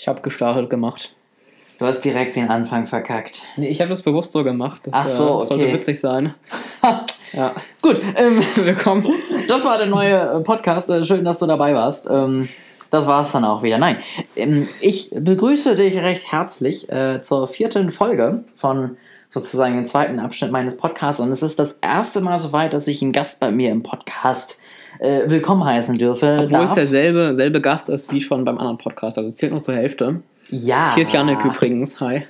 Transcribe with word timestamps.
Ich 0.00 0.08
habe 0.08 0.22
gestartet 0.22 0.70
gemacht. 0.70 1.14
Du 1.78 1.84
hast 1.84 2.00
direkt 2.00 2.34
den 2.34 2.48
Anfang 2.48 2.86
verkackt. 2.86 3.42
Nee, 3.58 3.68
ich 3.68 3.82
habe 3.82 3.90
das 3.90 4.00
bewusst 4.00 4.32
so 4.32 4.42
gemacht. 4.42 4.80
Das, 4.86 4.94
Ach 4.94 5.08
so, 5.10 5.24
äh, 5.24 5.30
okay. 5.32 5.44
sollte 5.44 5.72
witzig 5.74 6.00
sein. 6.00 6.34
ja. 7.34 7.54
Gut, 7.82 8.00
ähm, 8.16 8.42
Willkommen. 8.56 9.06
das 9.46 9.62
war 9.66 9.76
der 9.76 9.88
neue 9.88 10.16
äh, 10.16 10.40
Podcast. 10.40 10.88
Äh, 10.88 11.04
Schön, 11.04 11.22
dass 11.22 11.38
du 11.40 11.46
dabei 11.46 11.74
warst. 11.74 12.08
Ähm, 12.10 12.48
das 12.88 13.06
war's 13.06 13.32
dann 13.32 13.44
auch 13.44 13.62
wieder. 13.62 13.76
Nein, 13.76 13.98
ähm, 14.36 14.68
ich 14.80 15.10
begrüße 15.14 15.74
dich 15.74 15.94
recht 15.96 16.32
herzlich 16.32 16.90
äh, 16.90 17.20
zur 17.20 17.46
vierten 17.46 17.92
Folge 17.92 18.44
von 18.54 18.96
sozusagen 19.28 19.74
dem 19.74 19.86
zweiten 19.86 20.18
Abschnitt 20.18 20.50
meines 20.50 20.78
Podcasts. 20.78 21.20
Und 21.20 21.30
es 21.30 21.42
ist 21.42 21.58
das 21.58 21.78
erste 21.82 22.22
Mal 22.22 22.38
soweit, 22.38 22.72
dass 22.72 22.88
ich 22.88 23.02
einen 23.02 23.12
Gast 23.12 23.38
bei 23.38 23.50
mir 23.50 23.70
im 23.70 23.82
Podcast 23.82 24.59
äh, 25.00 25.22
willkommen 25.28 25.64
heißen 25.64 25.98
dürfe. 25.98 26.40
Obwohl 26.44 26.44
es 26.44 26.50
darf. 26.66 26.74
derselbe 26.74 27.34
selbe 27.36 27.60
Gast 27.60 27.88
ist 27.88 28.12
wie 28.12 28.20
schon 28.20 28.44
beim 28.44 28.58
anderen 28.58 28.78
Podcast. 28.78 29.16
Also 29.18 29.28
es 29.28 29.36
zählt 29.36 29.52
nur 29.52 29.60
zur 29.60 29.74
Hälfte. 29.74 30.20
ja. 30.50 30.92
Hier 30.94 31.02
ist 31.02 31.12
Janik 31.12 31.44
übrigens. 31.44 32.00
Hi. 32.00 32.24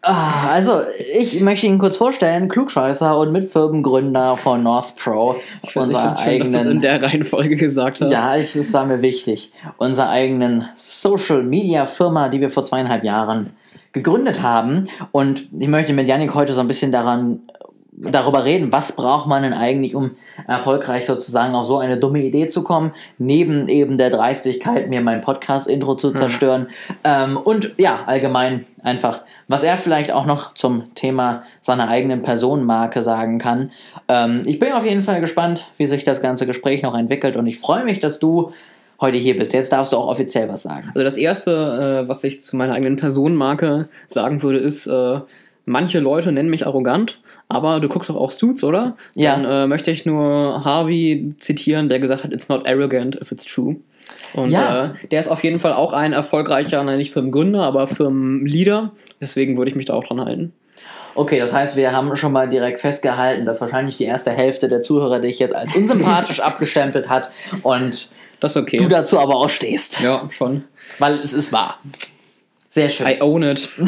Ah, 0.00 0.50
Also, 0.52 0.82
ich 1.18 1.40
möchte 1.40 1.66
ihn 1.66 1.78
kurz 1.78 1.96
vorstellen. 1.96 2.48
Klugscheißer 2.48 3.18
und 3.18 3.32
Mitfirmengründer 3.32 4.36
von 4.36 4.62
North 4.62 4.94
Pro. 4.96 5.34
Ich 5.62 5.76
unserer 5.76 6.10
es 6.10 6.20
schön, 6.20 6.38
dass 6.38 6.50
du 6.52 6.56
es 6.58 6.64
in 6.66 6.80
der 6.80 7.02
Reihenfolge 7.02 7.56
gesagt 7.56 8.00
hast. 8.00 8.10
Ja, 8.10 8.36
ich, 8.36 8.52
das 8.52 8.72
war 8.72 8.86
mir 8.86 9.02
wichtig. 9.02 9.52
Unserer 9.76 10.08
eigenen 10.10 10.68
Social 10.76 11.42
Media 11.42 11.86
Firma, 11.86 12.28
die 12.28 12.40
wir 12.40 12.50
vor 12.50 12.62
zweieinhalb 12.64 13.02
Jahren 13.02 13.50
gegründet 13.92 14.40
haben. 14.40 14.84
Und 15.10 15.48
ich 15.58 15.68
möchte 15.68 15.92
mit 15.92 16.06
Yannick 16.06 16.32
heute 16.32 16.52
so 16.52 16.60
ein 16.60 16.68
bisschen 16.68 16.92
daran 16.92 17.40
darüber 18.00 18.44
reden, 18.44 18.72
was 18.72 18.92
braucht 18.92 19.26
man 19.26 19.42
denn 19.42 19.52
eigentlich, 19.52 19.94
um 19.94 20.12
erfolgreich 20.46 21.06
sozusagen 21.06 21.54
auf 21.54 21.66
so 21.66 21.78
eine 21.78 21.98
dumme 21.98 22.22
Idee 22.22 22.48
zu 22.48 22.62
kommen, 22.62 22.92
neben 23.18 23.68
eben 23.68 23.98
der 23.98 24.10
Dreistigkeit, 24.10 24.88
mir 24.88 25.00
mein 25.00 25.20
Podcast-Intro 25.20 25.96
zu 25.96 26.12
zerstören. 26.12 26.68
Ähm, 27.04 27.36
und 27.36 27.74
ja, 27.78 28.00
allgemein 28.06 28.66
einfach, 28.82 29.22
was 29.48 29.62
er 29.62 29.76
vielleicht 29.76 30.12
auch 30.12 30.26
noch 30.26 30.54
zum 30.54 30.94
Thema 30.94 31.42
seiner 31.60 31.88
eigenen 31.88 32.22
Personenmarke 32.22 33.02
sagen 33.02 33.38
kann. 33.38 33.72
Ähm, 34.08 34.42
ich 34.46 34.58
bin 34.58 34.72
auf 34.72 34.84
jeden 34.84 35.02
Fall 35.02 35.20
gespannt, 35.20 35.70
wie 35.76 35.86
sich 35.86 36.04
das 36.04 36.22
ganze 36.22 36.46
Gespräch 36.46 36.82
noch 36.82 36.96
entwickelt 36.96 37.36
und 37.36 37.46
ich 37.46 37.58
freue 37.58 37.84
mich, 37.84 38.00
dass 38.00 38.18
du 38.18 38.52
heute 39.00 39.16
hier 39.16 39.36
bist. 39.36 39.52
Jetzt 39.52 39.72
darfst 39.72 39.92
du 39.92 39.96
auch 39.96 40.08
offiziell 40.08 40.48
was 40.48 40.62
sagen. 40.62 40.88
Also 40.88 41.04
das 41.04 41.16
Erste, 41.16 42.04
äh, 42.04 42.08
was 42.08 42.24
ich 42.24 42.40
zu 42.40 42.56
meiner 42.56 42.74
eigenen 42.74 42.96
Personenmarke 42.96 43.88
sagen 44.06 44.42
würde, 44.42 44.58
ist, 44.58 44.86
äh, 44.86 45.20
manche 45.68 46.00
Leute 46.00 46.32
nennen 46.32 46.50
mich 46.50 46.66
arrogant, 46.66 47.20
aber 47.48 47.80
du 47.80 47.88
guckst 47.88 48.10
doch 48.10 48.16
auch 48.16 48.30
Suits, 48.30 48.64
oder? 48.64 48.96
Ja. 49.14 49.36
Dann 49.36 49.44
äh, 49.44 49.66
möchte 49.66 49.90
ich 49.90 50.06
nur 50.06 50.64
Harvey 50.64 51.34
zitieren, 51.38 51.88
der 51.88 52.00
gesagt 52.00 52.24
hat, 52.24 52.32
it's 52.32 52.48
not 52.48 52.66
arrogant 52.66 53.16
if 53.20 53.30
it's 53.30 53.44
true. 53.44 53.76
Und 54.32 54.50
Ja. 54.50 54.86
äh, 54.86 55.08
der 55.08 55.20
ist 55.20 55.28
auf 55.28 55.44
jeden 55.44 55.60
Fall 55.60 55.72
auch 55.74 55.92
ein 55.92 56.12
erfolgreicher, 56.12 56.82
nein, 56.82 56.98
nicht 56.98 57.12
Firmengründer, 57.12 57.62
aber 57.62 57.86
Firmenleader. 57.86 58.92
Deswegen 59.20 59.56
würde 59.58 59.70
ich 59.70 59.76
mich 59.76 59.86
da 59.86 59.94
auch 59.94 60.04
dran 60.04 60.20
halten. 60.20 60.52
Okay, 61.14 61.38
das 61.38 61.52
heißt, 61.52 61.76
wir 61.76 61.92
haben 61.92 62.14
schon 62.16 62.32
mal 62.32 62.48
direkt 62.48 62.80
festgehalten, 62.80 63.44
dass 63.44 63.60
wahrscheinlich 63.60 63.96
die 63.96 64.04
erste 64.04 64.30
Hälfte 64.30 64.68
der 64.68 64.82
Zuhörer 64.82 65.18
dich 65.18 65.38
jetzt 65.38 65.54
als 65.54 65.74
unsympathisch 65.74 66.40
abgestempelt 66.40 67.08
hat 67.08 67.32
und 67.62 68.10
okay. 68.42 68.76
du 68.76 68.88
dazu 68.88 69.18
aber 69.18 69.36
auch 69.36 69.50
stehst. 69.50 70.00
ja, 70.00 70.28
schon. 70.30 70.64
Weil 70.98 71.14
es 71.14 71.34
ist 71.34 71.52
wahr. 71.52 71.78
Sehr 72.68 72.88
schön. 72.90 73.06
I 73.06 73.20
own 73.20 73.42
it. 73.42 73.68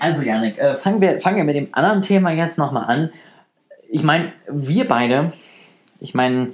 Also, 0.00 0.22
Janik, 0.22 0.58
äh, 0.58 0.74
fangen, 0.74 1.00
wir, 1.00 1.18
fangen 1.20 1.38
wir 1.38 1.44
mit 1.44 1.56
dem 1.56 1.68
anderen 1.72 2.02
Thema 2.02 2.30
jetzt 2.30 2.58
nochmal 2.58 2.84
an. 2.84 3.10
Ich 3.88 4.02
meine, 4.02 4.32
wir 4.50 4.86
beide, 4.86 5.32
ich 5.98 6.14
meine, 6.14 6.48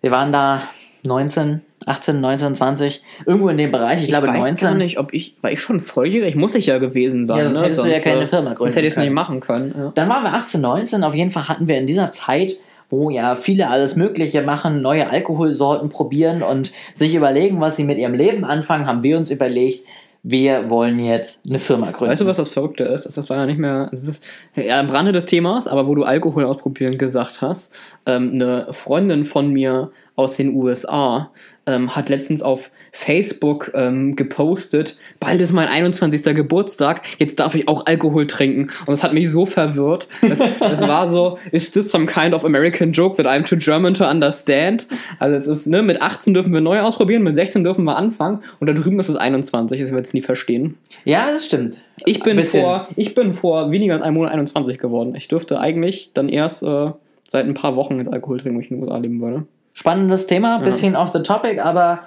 wir 0.00 0.10
waren 0.10 0.32
da 0.32 0.62
19, 1.02 1.60
18, 1.84 2.20
19, 2.20 2.54
20, 2.54 3.02
irgendwo 3.26 3.50
in 3.50 3.58
dem 3.58 3.70
Bereich, 3.70 4.02
ich, 4.02 4.08
glaube 4.08 4.28
weiß 4.28 4.38
19. 4.38 4.68
gar 4.68 4.74
nicht, 4.76 4.98
ob 4.98 5.12
ich, 5.12 5.36
war 5.42 5.50
ich 5.50 5.60
schon 5.60 5.80
volljährig? 5.80 6.36
Muss 6.36 6.54
ich 6.54 6.66
ja 6.66 6.78
gewesen 6.78 7.26
sein. 7.26 7.38
Ja, 7.38 7.44
sonst 7.44 7.58
ne? 7.58 7.64
hättest 7.64 7.84
du 7.84 7.86
ja 7.86 7.98
keine 8.00 8.22
äh, 8.22 8.26
Firma 8.26 8.54
gründen 8.54 8.58
Sonst 8.58 8.76
hätte 8.76 8.86
ich 8.86 8.92
es 8.94 8.98
nicht 8.98 9.12
machen 9.12 9.40
können. 9.40 9.74
Ja. 9.76 9.92
Dann 9.94 10.08
waren 10.08 10.22
wir 10.22 10.32
18, 10.32 10.60
19. 10.60 11.04
Auf 11.04 11.14
jeden 11.14 11.30
Fall 11.30 11.48
hatten 11.48 11.68
wir 11.68 11.76
in 11.76 11.86
dieser 11.86 12.12
Zeit, 12.12 12.52
wo 12.88 13.10
ja 13.10 13.36
viele 13.36 13.68
alles 13.68 13.96
Mögliche 13.96 14.42
machen, 14.42 14.80
neue 14.80 15.10
Alkoholsorten 15.10 15.88
probieren 15.88 16.42
und 16.42 16.72
sich 16.94 17.14
überlegen, 17.14 17.60
was 17.60 17.76
sie 17.76 17.84
mit 17.84 17.98
ihrem 17.98 18.14
Leben 18.14 18.44
anfangen, 18.44 18.86
haben 18.86 19.02
wir 19.02 19.18
uns 19.18 19.30
überlegt, 19.30 19.84
wir 20.28 20.68
wollen 20.70 20.98
jetzt 20.98 21.46
eine 21.46 21.60
Firma 21.60 21.92
gründen. 21.92 22.10
Weißt 22.10 22.20
du, 22.20 22.26
was 22.26 22.36
das 22.36 22.48
Verrückte 22.48 22.82
ist? 22.82 23.06
Das 23.06 23.16
ist 23.16 23.28
leider 23.28 23.46
nicht 23.46 23.60
mehr. 23.60 23.86
Das 23.92 24.08
ist 24.08 24.24
eher 24.56 24.80
am 24.80 24.90
Rande 24.90 25.12
des 25.12 25.26
Themas, 25.26 25.68
aber 25.68 25.86
wo 25.86 25.94
du 25.94 26.02
Alkohol 26.02 26.44
ausprobieren 26.44 26.98
gesagt 26.98 27.42
hast. 27.42 27.78
Ähm, 28.06 28.32
eine 28.34 28.72
Freundin 28.72 29.24
von 29.24 29.52
mir 29.52 29.92
aus 30.16 30.36
den 30.36 30.54
USA 30.54 31.30
ähm, 31.66 31.94
hat 31.94 32.08
letztens 32.08 32.42
auf 32.42 32.70
Facebook 32.92 33.72
ähm, 33.74 34.16
gepostet: 34.16 34.96
Bald 35.20 35.40
ist 35.40 35.52
mein 35.52 35.68
21. 35.68 36.34
Geburtstag, 36.34 37.02
jetzt 37.18 37.38
darf 37.38 37.54
ich 37.54 37.68
auch 37.68 37.86
Alkohol 37.86 38.26
trinken. 38.26 38.70
Und 38.80 38.88
das 38.88 39.02
hat 39.02 39.12
mich 39.12 39.30
so 39.30 39.46
verwirrt. 39.46 40.08
Es, 40.22 40.40
es 40.60 40.80
war 40.82 41.06
so: 41.06 41.38
Is 41.52 41.72
this 41.72 41.90
some 41.90 42.06
kind 42.06 42.34
of 42.34 42.44
American 42.44 42.92
joke 42.92 43.22
that 43.22 43.26
I'm 43.26 43.44
too 43.44 43.56
German 43.56 43.94
to 43.94 44.08
understand? 44.08 44.86
Also, 45.18 45.36
es 45.36 45.46
ist, 45.46 45.66
ne, 45.66 45.82
mit 45.82 46.00
18 46.00 46.34
dürfen 46.34 46.52
wir 46.52 46.60
neu 46.60 46.80
ausprobieren, 46.80 47.22
mit 47.22 47.34
16 47.34 47.64
dürfen 47.64 47.84
wir 47.84 47.96
anfangen 47.96 48.42
und 48.60 48.68
da 48.68 48.72
drüben 48.72 48.98
ist 48.98 49.08
es 49.08 49.16
21. 49.16 49.80
Ich 49.80 49.90
werde 49.90 50.02
es 50.02 50.14
nie 50.14 50.22
verstehen. 50.22 50.78
ja, 51.04 51.30
das 51.32 51.44
stimmt. 51.44 51.82
Ich 52.04 52.20
bin, 52.20 52.42
vor, 52.44 52.88
ich 52.96 53.14
bin 53.14 53.32
vor 53.32 53.70
weniger 53.70 53.94
als 53.94 54.02
einem 54.02 54.16
Monat 54.16 54.32
21 54.32 54.78
geworden. 54.78 55.14
Ich 55.14 55.28
dürfte 55.28 55.58
eigentlich 55.58 56.10
dann 56.12 56.28
erst 56.28 56.62
äh, 56.62 56.90
seit 57.26 57.46
ein 57.46 57.54
paar 57.54 57.74
Wochen 57.74 57.96
jetzt 57.98 58.12
Alkohol 58.12 58.38
trinken, 58.38 58.58
wenn 58.58 58.64
ich 58.64 58.70
in 58.70 58.76
den 58.76 58.84
USA 58.84 58.98
leben 58.98 59.20
würde. 59.20 59.46
Spannendes 59.78 60.26
Thema, 60.26 60.58
bisschen 60.60 60.96
off 60.96 61.10
the 61.12 61.20
topic, 61.22 61.60
aber 61.60 62.00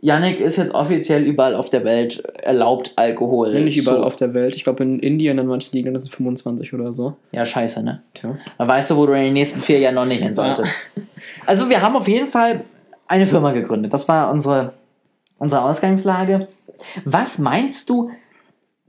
Yannick 0.00 0.40
ist 0.40 0.56
jetzt 0.56 0.74
offiziell 0.74 1.22
überall 1.22 1.54
auf 1.54 1.70
der 1.70 1.84
Welt 1.84 2.24
erlaubt, 2.42 2.92
Alkohol. 2.96 3.54
Nicht 3.62 3.78
überall 3.78 3.98
zu- 4.00 4.04
auf 4.04 4.16
der 4.16 4.34
Welt. 4.34 4.56
Ich 4.56 4.64
glaube, 4.64 4.82
in 4.82 4.98
Indien, 4.98 5.38
in 5.38 5.46
manchen 5.46 5.70
Gegenden, 5.70 5.94
ist 5.94 6.02
es 6.02 6.08
25 6.08 6.74
oder 6.74 6.92
so. 6.92 7.14
Ja, 7.30 7.46
scheiße, 7.46 7.84
ne? 7.84 8.02
Tja. 8.14 8.36
Da 8.58 8.66
weißt 8.66 8.90
du, 8.90 8.96
wo 8.96 9.06
du 9.06 9.12
in 9.12 9.22
den 9.26 9.32
nächsten 9.34 9.60
vier 9.60 9.78
Jahren 9.78 9.94
noch 9.94 10.06
nicht 10.06 10.22
hin 10.24 10.34
solltest. 10.34 10.72
Also 11.46 11.70
wir 11.70 11.80
haben 11.80 11.94
auf 11.94 12.08
jeden 12.08 12.26
Fall 12.26 12.64
eine 13.06 13.28
Firma 13.28 13.52
gegründet. 13.52 13.92
Das 13.92 14.08
war 14.08 14.32
unsere, 14.32 14.72
unsere 15.38 15.62
Ausgangslage. 15.62 16.48
Was 17.04 17.38
meinst 17.38 17.88
du, 17.88 18.10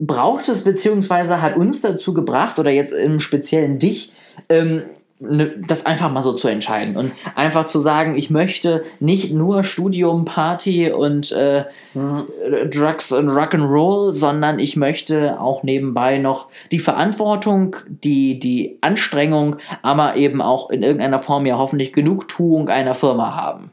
braucht 0.00 0.48
es 0.48 0.64
beziehungsweise 0.64 1.40
hat 1.40 1.56
uns 1.56 1.80
dazu 1.82 2.12
gebracht 2.12 2.58
oder 2.58 2.70
jetzt 2.72 2.92
im 2.92 3.20
Speziellen 3.20 3.78
dich, 3.78 4.12
ähm, 4.48 4.82
das 5.18 5.86
einfach 5.86 6.12
mal 6.12 6.22
so 6.22 6.34
zu 6.34 6.48
entscheiden 6.48 6.96
und 6.96 7.10
einfach 7.34 7.64
zu 7.64 7.78
sagen, 7.78 8.18
ich 8.18 8.28
möchte 8.28 8.84
nicht 9.00 9.32
nur 9.32 9.64
Studium, 9.64 10.26
Party 10.26 10.90
und 10.90 11.32
äh, 11.32 11.64
Drugs 11.94 13.12
und 13.12 13.30
Rock'n'Roll, 13.30 14.12
sondern 14.12 14.58
ich 14.58 14.76
möchte 14.76 15.40
auch 15.40 15.62
nebenbei 15.62 16.18
noch 16.18 16.48
die 16.70 16.80
Verantwortung, 16.80 17.76
die, 17.88 18.38
die 18.38 18.76
Anstrengung, 18.82 19.56
aber 19.80 20.16
eben 20.16 20.42
auch 20.42 20.68
in 20.68 20.82
irgendeiner 20.82 21.18
Form 21.18 21.46
ja 21.46 21.56
hoffentlich 21.56 21.94
Genugtuung 21.94 22.68
einer 22.68 22.94
Firma 22.94 23.34
haben. 23.34 23.70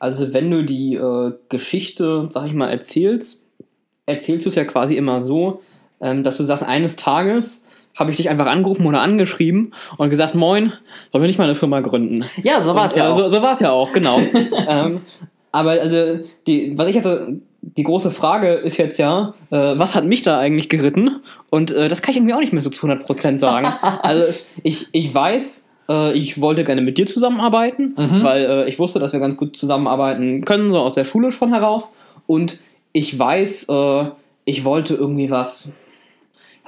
Also, 0.00 0.32
wenn 0.32 0.50
du 0.50 0.64
die 0.64 0.96
äh, 0.96 1.32
Geschichte, 1.50 2.26
sag 2.30 2.46
ich 2.46 2.54
mal, 2.54 2.70
erzählst, 2.70 3.46
erzählst 4.06 4.46
du 4.46 4.48
es 4.48 4.56
ja 4.56 4.64
quasi 4.64 4.96
immer 4.96 5.20
so, 5.20 5.60
ähm, 6.00 6.24
dass 6.24 6.38
du 6.38 6.44
sagst, 6.44 6.64
eines 6.64 6.96
Tages 6.96 7.66
habe 7.96 8.10
ich 8.10 8.16
dich 8.16 8.28
einfach 8.30 8.46
angerufen 8.46 8.86
oder 8.86 9.02
angeschrieben 9.02 9.72
und 9.98 10.10
gesagt, 10.10 10.34
moin, 10.34 10.72
wollen 11.12 11.22
wir 11.22 11.28
nicht 11.28 11.38
mal 11.38 11.44
eine 11.44 11.54
Firma 11.54 11.80
gründen? 11.80 12.24
Ja, 12.42 12.60
so 12.60 12.74
war 12.74 12.86
es 12.86 12.94
ja 12.94 13.06
Äh, 13.06 13.08
auch. 13.08 13.16
So, 13.18 13.28
so 13.28 13.42
war 13.42 13.52
es 13.52 13.60
ja 13.60 13.70
auch, 13.72 13.92
genau. 13.92 14.20
ähm, 14.68 15.00
aber 15.52 15.70
also, 15.72 16.20
die, 16.46 16.78
was 16.78 16.88
ich 16.88 16.94
jetzt, 16.94 17.08
die 17.62 17.82
große 17.82 18.10
Frage 18.10 18.54
ist 18.54 18.76
jetzt 18.78 18.98
ja, 18.98 19.34
äh, 19.50 19.56
was 19.76 19.94
hat 19.94 20.06
mich 20.06 20.22
da 20.22 20.38
eigentlich 20.38 20.68
geritten? 20.68 21.20
Und 21.50 21.72
äh, 21.72 21.88
das 21.88 22.00
kann 22.00 22.12
ich 22.12 22.16
irgendwie 22.18 22.34
auch 22.34 22.40
nicht 22.40 22.52
mehr 22.52 22.62
so 22.62 22.70
zu 22.70 22.86
100% 22.86 23.38
sagen. 23.38 23.66
also, 24.02 24.22
es, 24.22 24.54
ich, 24.62 24.86
ich 24.92 25.12
weiß, 25.12 25.68
äh, 25.90 26.12
ich 26.16 26.40
wollte 26.40 26.64
gerne 26.64 26.80
mit 26.82 26.96
dir 26.96 27.06
zusammenarbeiten, 27.06 27.94
Mhm. 27.98 28.22
weil 28.22 28.44
äh, 28.44 28.68
ich 28.68 28.78
wusste, 28.78 28.98
dass 29.00 29.12
wir 29.12 29.20
ganz 29.20 29.36
gut 29.36 29.56
zusammenarbeiten 29.56 30.44
können, 30.44 30.70
so 30.70 30.78
aus 30.78 30.94
der 30.94 31.04
Schule 31.04 31.32
schon 31.32 31.52
heraus. 31.52 31.92
Und 32.26 32.58
ich 32.92 33.18
weiß, 33.18 33.66
äh, 33.68 34.04
ich 34.44 34.64
wollte 34.64 34.94
irgendwie 34.94 35.30
was, 35.30 35.74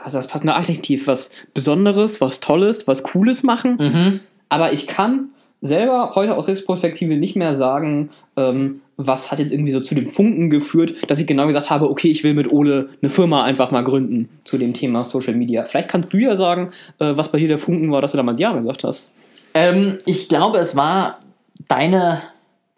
also 0.04 0.19
das 0.19 0.26
passende 0.28 0.54
Adjektiv, 0.54 1.06
was 1.06 1.32
Besonderes, 1.54 2.20
was 2.20 2.40
Tolles, 2.40 2.87
was 2.87 3.02
Cooles 3.02 3.43
machen 3.43 3.76
Mhm. 3.78 4.20
aber 4.49 4.72
ich 4.72 4.87
kann 4.87 5.28
selber 5.64 6.12
heute 6.16 6.37
aus 6.37 6.49
Retrospektive 6.49 7.16
nicht 7.16 7.37
mehr 7.37 7.54
sagen, 7.54 8.10
ähm, 8.37 8.81
was 8.96 9.31
hat 9.31 9.38
jetzt 9.38 9.52
irgendwie 9.52 9.70
so 9.70 9.81
zu 9.81 9.94
dem 9.94 10.08
Funken 10.10 10.50
geführt, 10.50 10.94
dass 11.08 11.20
ich 11.20 11.26
genau 11.26 11.46
gesagt 11.46 11.70
habe, 11.70 11.88
okay, 11.88 12.08
ich 12.10 12.25
will 12.25 12.34
mit 12.34 12.52
Ole 12.52 12.88
eine 13.00 13.10
Firma 13.10 13.44
einfach 13.44 13.70
mal 13.70 13.82
gründen 13.84 14.28
zu 14.44 14.58
dem 14.58 14.75
Thema 14.75 15.04
Social 15.04 15.34
Media. 15.34 15.64
Vielleicht 15.64 15.88
kannst 15.88 16.12
du 16.12 16.19
ja 16.19 16.34
sagen, 16.37 16.70
äh, 16.98 17.16
was 17.16 17.31
bei 17.31 17.38
dir 17.38 17.48
der 17.48 17.58
Funken 17.58 17.93
war, 17.93 18.02
dass 18.02 18.10
du 18.10 18.16
damals 18.16 18.40
Ja 18.40 18.52
gesagt 18.52 18.82
hast. 18.84 19.14
Ähm, 19.55 19.98
ich 20.05 20.28
glaube, 20.28 20.58
es 20.58 20.75
war 20.75 21.20
deine 21.69 22.22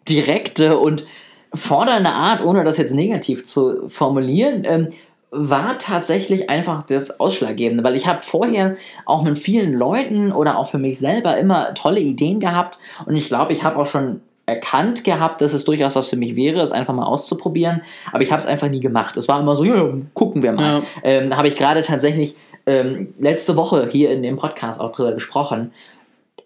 direkte 0.07 0.77
und 0.77 1.05
fordernde 1.53 2.09
Art, 2.11 2.43
ohne 2.45 2.63
das 2.63 2.77
jetzt 2.77 2.93
negativ 2.93 3.45
zu 3.45 3.87
formulieren, 3.87 4.63
ähm, 4.65 4.87
war 5.35 5.77
tatsächlich 5.77 6.49
einfach 6.49 6.83
das 6.83 7.19
Ausschlaggebende, 7.19 7.83
weil 7.83 7.95
ich 7.95 8.07
habe 8.07 8.21
vorher 8.21 8.77
auch 9.05 9.23
mit 9.23 9.37
vielen 9.37 9.73
Leuten 9.73 10.31
oder 10.31 10.57
auch 10.57 10.69
für 10.69 10.77
mich 10.77 10.97
selber 10.97 11.37
immer 11.37 11.73
tolle 11.73 11.99
Ideen 11.99 12.39
gehabt 12.39 12.79
und 13.05 13.15
ich 13.15 13.27
glaube, 13.27 13.53
ich 13.53 13.63
habe 13.63 13.77
auch 13.77 13.87
schon 13.87 14.21
erkannt 14.45 15.03
gehabt, 15.03 15.41
dass 15.41 15.53
es 15.53 15.65
durchaus 15.65 15.95
was 15.95 16.09
für 16.09 16.17
mich 16.17 16.35
wäre, 16.35 16.61
es 16.61 16.71
einfach 16.71 16.93
mal 16.93 17.05
auszuprobieren, 17.05 17.81
aber 18.11 18.21
ich 18.21 18.31
habe 18.31 18.41
es 18.41 18.47
einfach 18.47 18.69
nie 18.69 18.79
gemacht. 18.79 19.17
Es 19.17 19.27
war 19.27 19.39
immer 19.39 19.55
so, 19.55 19.63
ja, 19.63 19.89
gucken 20.13 20.43
wir 20.43 20.51
mal. 20.51 20.79
Ja. 20.79 20.83
Ähm, 21.03 21.29
da 21.29 21.37
habe 21.37 21.47
ich 21.47 21.55
gerade 21.55 21.81
tatsächlich 21.81 22.35
ähm, 22.65 23.13
letzte 23.19 23.55
Woche 23.57 23.89
hier 23.91 24.11
in 24.11 24.23
dem 24.23 24.37
Podcast 24.37 24.81
auch 24.81 24.91
drüber 24.91 25.13
gesprochen. 25.13 25.71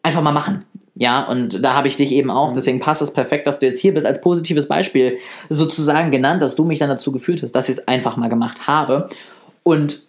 Einfach 0.04 0.22
mal 0.22 0.32
machen. 0.32 0.66
Ja, 0.96 1.24
und 1.28 1.64
da 1.64 1.76
habe 1.76 1.88
ich 1.88 1.96
dich 1.96 2.12
eben 2.12 2.30
auch, 2.30 2.52
deswegen 2.52 2.80
passt 2.80 3.02
es 3.02 3.14
perfekt, 3.14 3.48
dass 3.48 3.60
du 3.60 3.66
jetzt 3.66 3.80
hier 3.80 3.94
bist, 3.94 4.06
als 4.06 4.20
positives 4.20 4.68
Beispiel 4.68 5.18
sozusagen 5.50 6.12
genannt, 6.12 6.42
dass 6.42 6.56
du 6.56 6.66
mich 6.66 6.80
dann 6.80 6.90
dazu 6.90 7.12
geführt 7.12 7.42
hast, 7.42 7.54
dass 7.54 7.70
ich 7.70 7.78
es 7.78 7.88
einfach 7.88 8.18
mal 8.18 8.28
gemacht 8.28 8.68
habe. 8.68 9.08
Und 9.64 10.09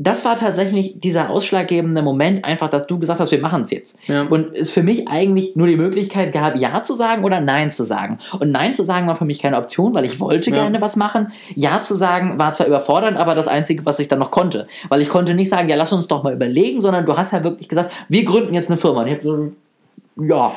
das 0.00 0.24
war 0.24 0.36
tatsächlich 0.36 1.00
dieser 1.00 1.28
ausschlaggebende 1.28 2.02
Moment, 2.02 2.44
einfach, 2.44 2.70
dass 2.70 2.86
du 2.86 3.00
gesagt 3.00 3.18
hast, 3.18 3.32
wir 3.32 3.40
machen 3.40 3.64
es 3.64 3.72
jetzt. 3.72 3.98
Ja. 4.06 4.22
Und 4.22 4.54
es 4.54 4.70
für 4.70 4.84
mich 4.84 5.08
eigentlich 5.08 5.56
nur 5.56 5.66
die 5.66 5.76
Möglichkeit 5.76 6.32
gab, 6.32 6.56
Ja 6.56 6.84
zu 6.84 6.94
sagen 6.94 7.24
oder 7.24 7.40
Nein 7.40 7.68
zu 7.72 7.82
sagen. 7.82 8.20
Und 8.38 8.52
Nein 8.52 8.76
zu 8.76 8.84
sagen 8.84 9.08
war 9.08 9.16
für 9.16 9.24
mich 9.24 9.40
keine 9.40 9.56
Option, 9.56 9.94
weil 9.94 10.04
ich 10.04 10.20
wollte 10.20 10.50
ja. 10.50 10.56
gerne 10.56 10.80
was 10.80 10.94
machen. 10.94 11.32
Ja 11.56 11.82
zu 11.82 11.96
sagen 11.96 12.38
war 12.38 12.52
zwar 12.52 12.68
überfordernd, 12.68 13.16
aber 13.16 13.34
das 13.34 13.48
Einzige, 13.48 13.84
was 13.86 13.98
ich 13.98 14.06
dann 14.06 14.20
noch 14.20 14.30
konnte. 14.30 14.68
Weil 14.88 15.02
ich 15.02 15.08
konnte 15.08 15.34
nicht 15.34 15.48
sagen, 15.48 15.68
ja, 15.68 15.74
lass 15.74 15.92
uns 15.92 16.06
doch 16.06 16.22
mal 16.22 16.32
überlegen, 16.32 16.80
sondern 16.80 17.04
du 17.04 17.16
hast 17.16 17.32
ja 17.32 17.42
wirklich 17.42 17.68
gesagt, 17.68 17.92
wir 18.08 18.24
gründen 18.24 18.54
jetzt 18.54 18.70
eine 18.70 18.76
Firma. 18.76 19.00
Und 19.00 19.08
ich 19.08 19.14
habe 19.14 19.24
so, 19.24 19.52
ja, 20.22 20.52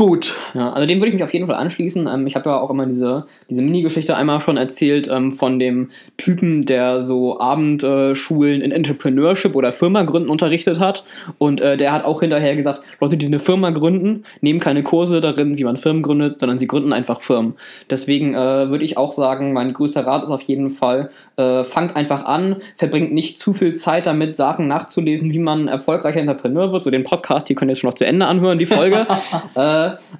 Gut. 0.00 0.34
Ja, 0.54 0.72
also 0.72 0.86
dem 0.86 0.98
würde 0.98 1.08
ich 1.08 1.12
mich 1.12 1.22
auf 1.22 1.34
jeden 1.34 1.46
Fall 1.46 1.56
anschließen. 1.56 2.06
Ähm, 2.06 2.26
ich 2.26 2.34
habe 2.34 2.48
ja 2.48 2.58
auch 2.58 2.70
immer 2.70 2.86
diese, 2.86 3.26
diese 3.50 3.60
Mini-Geschichte 3.60 4.16
einmal 4.16 4.40
schon 4.40 4.56
erzählt 4.56 5.10
ähm, 5.12 5.30
von 5.30 5.58
dem 5.58 5.90
Typen, 6.16 6.62
der 6.62 7.02
so 7.02 7.38
Abendschulen 7.38 8.62
in 8.62 8.72
Entrepreneurship 8.72 9.54
oder 9.54 9.72
Firma 9.72 10.04
gründen 10.04 10.30
unterrichtet 10.30 10.80
hat. 10.80 11.04
Und 11.36 11.60
äh, 11.60 11.76
der 11.76 11.92
hat 11.92 12.06
auch 12.06 12.20
hinterher 12.20 12.56
gesagt, 12.56 12.80
Leute, 12.98 13.18
die 13.18 13.26
eine 13.26 13.40
Firma 13.40 13.68
gründen, 13.72 14.24
nehmen 14.40 14.58
keine 14.58 14.82
Kurse 14.82 15.20
darin, 15.20 15.58
wie 15.58 15.64
man 15.64 15.76
Firmen 15.76 16.00
gründet, 16.00 16.40
sondern 16.40 16.58
sie 16.58 16.66
gründen 16.66 16.94
einfach 16.94 17.20
Firmen. 17.20 17.56
Deswegen 17.90 18.32
äh, 18.32 18.70
würde 18.70 18.86
ich 18.86 18.96
auch 18.96 19.12
sagen, 19.12 19.52
mein 19.52 19.74
größter 19.74 20.06
Rat 20.06 20.24
ist 20.24 20.30
auf 20.30 20.40
jeden 20.40 20.70
Fall, 20.70 21.10
äh, 21.36 21.62
fangt 21.62 21.94
einfach 21.94 22.24
an, 22.24 22.56
verbringt 22.74 23.12
nicht 23.12 23.38
zu 23.38 23.52
viel 23.52 23.74
Zeit 23.74 24.06
damit, 24.06 24.34
Sachen 24.34 24.66
nachzulesen, 24.66 25.30
wie 25.30 25.40
man 25.40 25.68
erfolgreicher 25.68 26.20
Entrepreneur 26.20 26.72
wird. 26.72 26.84
So 26.84 26.90
den 26.90 27.04
Podcast, 27.04 27.48
hier 27.48 27.56
könnt 27.56 27.68
ihr 27.68 27.72
jetzt 27.72 27.80
schon 27.80 27.90
noch 27.90 27.96
zu 27.96 28.06
Ende 28.06 28.24
anhören, 28.24 28.56
die 28.56 28.64
Folge. 28.64 29.06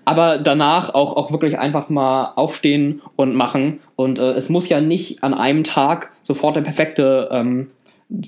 aber 0.04 0.38
danach 0.38 0.94
auch, 0.94 1.16
auch 1.16 1.32
wirklich 1.32 1.58
einfach 1.58 1.88
mal 1.88 2.32
aufstehen 2.36 3.00
und 3.16 3.34
machen. 3.34 3.80
Und 3.96 4.18
äh, 4.18 4.32
es 4.32 4.48
muss 4.48 4.68
ja 4.68 4.80
nicht 4.80 5.22
an 5.22 5.34
einem 5.34 5.64
Tag 5.64 6.12
sofort 6.22 6.56
der 6.56 6.62
perfekte 6.62 7.28
ähm, 7.30 7.70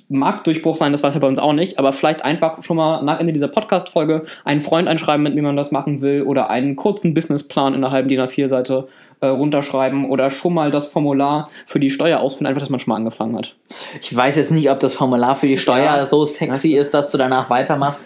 Marktdurchbruch 0.08 0.76
sein, 0.76 0.92
das 0.92 1.02
weiß 1.02 1.14
er 1.14 1.20
bei 1.20 1.26
uns 1.26 1.40
auch 1.40 1.52
nicht, 1.52 1.78
aber 1.78 1.92
vielleicht 1.92 2.24
einfach 2.24 2.62
schon 2.62 2.76
mal 2.76 3.02
nach 3.02 3.18
Ende 3.18 3.32
dieser 3.32 3.48
Podcast-Folge 3.48 4.24
einen 4.44 4.60
Freund 4.60 4.86
einschreiben, 4.86 5.24
mit 5.24 5.36
dem 5.36 5.44
man 5.44 5.56
das 5.56 5.72
machen 5.72 6.00
will, 6.02 6.22
oder 6.22 6.50
einen 6.50 6.76
kurzen 6.76 7.14
Businessplan 7.14 7.74
in 7.74 7.82
einer 7.82 7.92
halben 7.92 8.08
DIN 8.08 8.20
A4-Seite 8.20 8.86
äh, 9.22 9.28
runterschreiben 9.28 10.10
oder 10.10 10.30
schon 10.30 10.52
mal 10.52 10.70
das 10.72 10.88
Formular 10.88 11.48
für 11.64 11.78
die 11.78 11.90
Steuer 11.90 12.18
ausfinden, 12.18 12.48
einfach, 12.48 12.60
dass 12.60 12.70
man 12.70 12.80
schon 12.80 12.90
mal 12.90 12.96
angefangen 12.96 13.36
hat. 13.36 13.54
Ich 14.00 14.14
weiß 14.14 14.36
jetzt 14.36 14.50
nicht, 14.50 14.68
ob 14.68 14.80
das 14.80 14.96
Formular 14.96 15.36
für 15.36 15.46
die 15.46 15.58
Steuer 15.62 15.84
ja, 15.84 16.04
so 16.04 16.24
sexy 16.24 16.74
ist, 16.74 16.92
dass 16.92 17.10
du 17.12 17.18
danach 17.18 17.48
weitermachst. 17.48 18.02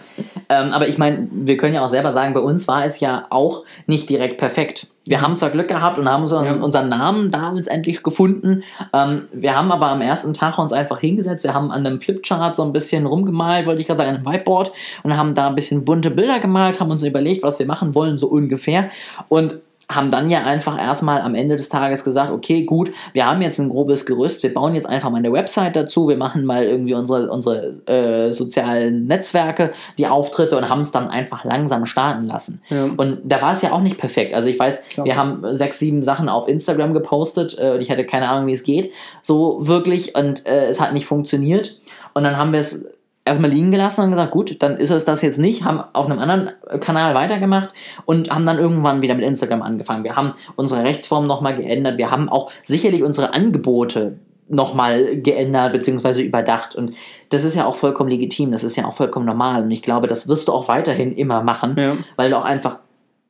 Ähm, 0.49 0.71
aber 0.71 0.87
ich 0.87 0.97
meine, 0.99 1.27
wir 1.31 1.57
können 1.57 1.73
ja 1.73 1.83
auch 1.83 1.89
selber 1.89 2.11
sagen, 2.11 2.33
bei 2.33 2.39
uns 2.39 2.67
war 2.67 2.85
es 2.85 2.99
ja 2.99 3.25
auch 3.31 3.63
nicht 3.87 4.09
direkt 4.09 4.37
perfekt. 4.37 4.87
Wir 5.07 5.21
haben 5.21 5.37
zwar 5.37 5.49
Glück 5.49 5.69
gehabt 5.69 5.97
und 5.97 6.07
haben 6.07 6.21
unseren, 6.21 6.45
ja. 6.45 6.53
unseren 6.53 6.89
Namen 6.89 7.31
da 7.31 7.51
letztendlich 7.51 8.03
gefunden. 8.03 8.63
Ähm, 8.93 9.27
wir 9.33 9.55
haben 9.55 9.71
aber 9.71 9.87
am 9.87 10.01
ersten 10.01 10.33
Tag 10.33 10.59
uns 10.59 10.71
einfach 10.71 10.99
hingesetzt. 10.99 11.43
Wir 11.43 11.53
haben 11.53 11.71
an 11.71 11.85
einem 11.85 11.99
Flipchart 11.99 12.55
so 12.55 12.63
ein 12.63 12.73
bisschen 12.73 13.05
rumgemalt, 13.05 13.65
wollte 13.65 13.81
ich 13.81 13.87
gerade 13.87 13.97
sagen, 13.99 14.09
an 14.09 14.15
einem 14.17 14.25
Whiteboard 14.25 14.71
und 15.03 15.17
haben 15.17 15.33
da 15.33 15.47
ein 15.47 15.55
bisschen 15.55 15.83
bunte 15.83 16.11
Bilder 16.11 16.39
gemalt, 16.39 16.79
haben 16.79 16.91
uns 16.91 17.03
überlegt, 17.03 17.41
was 17.43 17.57
wir 17.57 17.65
machen 17.65 17.95
wollen, 17.95 18.17
so 18.17 18.27
ungefähr. 18.27 18.89
Und 19.29 19.61
haben 19.89 20.11
dann 20.11 20.29
ja 20.29 20.43
einfach 20.43 20.77
erstmal 20.77 21.21
am 21.21 21.33
Ende 21.33 21.55
des 21.55 21.69
Tages 21.69 22.03
gesagt, 22.03 22.31
okay, 22.31 22.63
gut, 22.65 22.91
wir 23.13 23.25
haben 23.25 23.41
jetzt 23.41 23.57
ein 23.59 23.69
grobes 23.69 24.05
Gerüst, 24.05 24.43
wir 24.43 24.53
bauen 24.53 24.75
jetzt 24.75 24.87
einfach 24.87 25.09
mal 25.09 25.17
eine 25.17 25.31
Website 25.31 25.77
dazu, 25.77 26.09
wir 26.09 26.17
machen 26.17 26.43
mal 26.43 26.63
irgendwie 26.63 26.93
unsere, 26.93 27.31
unsere 27.31 27.71
äh, 27.87 28.33
sozialen 28.33 29.05
Netzwerke, 29.05 29.71
die 29.97 30.07
Auftritte 30.07 30.57
und 30.57 30.67
haben 30.67 30.81
es 30.81 30.91
dann 30.91 31.07
einfach 31.07 31.45
langsam 31.45 31.85
starten 31.85 32.25
lassen. 32.25 32.61
Ja. 32.67 32.89
Und 32.97 33.19
da 33.23 33.41
war 33.41 33.53
es 33.53 33.61
ja 33.61 33.71
auch 33.71 33.81
nicht 33.81 33.97
perfekt. 33.97 34.33
Also 34.33 34.49
ich 34.49 34.59
weiß, 34.59 34.83
Klar. 34.89 35.05
wir 35.05 35.15
haben 35.15 35.55
sechs, 35.55 35.79
sieben 35.79 36.03
Sachen 36.03 36.27
auf 36.27 36.49
Instagram 36.49 36.93
gepostet 36.93 37.57
äh, 37.57 37.71
und 37.71 37.81
ich 37.81 37.89
hatte 37.89 38.05
keine 38.05 38.27
Ahnung, 38.27 38.47
wie 38.47 38.53
es 38.53 38.63
geht, 38.63 38.91
so 39.21 39.67
wirklich 39.67 40.15
und 40.15 40.45
äh, 40.45 40.65
es 40.65 40.81
hat 40.81 40.91
nicht 40.91 41.05
funktioniert. 41.05 41.79
Und 42.13 42.23
dann 42.23 42.37
haben 42.37 42.51
wir 42.51 42.59
es 42.59 42.85
erstmal 43.27 43.51
liegen 43.51 43.71
gelassen 43.71 44.05
und 44.05 44.09
gesagt, 44.11 44.31
gut, 44.31 44.61
dann 44.61 44.77
ist 44.77 44.91
es 44.91 45.05
das 45.05 45.21
jetzt 45.21 45.37
nicht, 45.37 45.63
haben 45.63 45.83
auf 45.93 46.09
einem 46.09 46.19
anderen 46.19 46.51
Kanal 46.79 47.13
weitergemacht 47.15 47.69
und 48.05 48.33
haben 48.33 48.45
dann 48.45 48.57
irgendwann 48.57 49.01
wieder 49.01 49.15
mit 49.15 49.25
Instagram 49.25 49.61
angefangen. 49.61 50.03
Wir 50.03 50.15
haben 50.15 50.33
unsere 50.55 50.83
Rechtsform 50.83 51.27
nochmal 51.27 51.55
geändert, 51.55 51.97
wir 51.97 52.11
haben 52.11 52.29
auch 52.29 52.51
sicherlich 52.63 53.03
unsere 53.03 53.33
Angebote 53.33 54.19
nochmal 54.49 55.17
geändert 55.17 55.73
bzw. 55.73 56.23
überdacht 56.23 56.75
und 56.75 56.95
das 57.29 57.43
ist 57.43 57.55
ja 57.55 57.65
auch 57.65 57.75
vollkommen 57.75 58.09
legitim, 58.09 58.51
das 58.51 58.63
ist 58.63 58.75
ja 58.75 58.85
auch 58.85 58.93
vollkommen 58.93 59.25
normal 59.25 59.63
und 59.63 59.71
ich 59.71 59.81
glaube, 59.81 60.07
das 60.07 60.27
wirst 60.27 60.47
du 60.47 60.53
auch 60.53 60.67
weiterhin 60.67 61.13
immer 61.13 61.43
machen, 61.43 61.75
ja. 61.77 61.97
weil 62.15 62.29
du 62.29 62.37
auch 62.37 62.45
einfach 62.45 62.79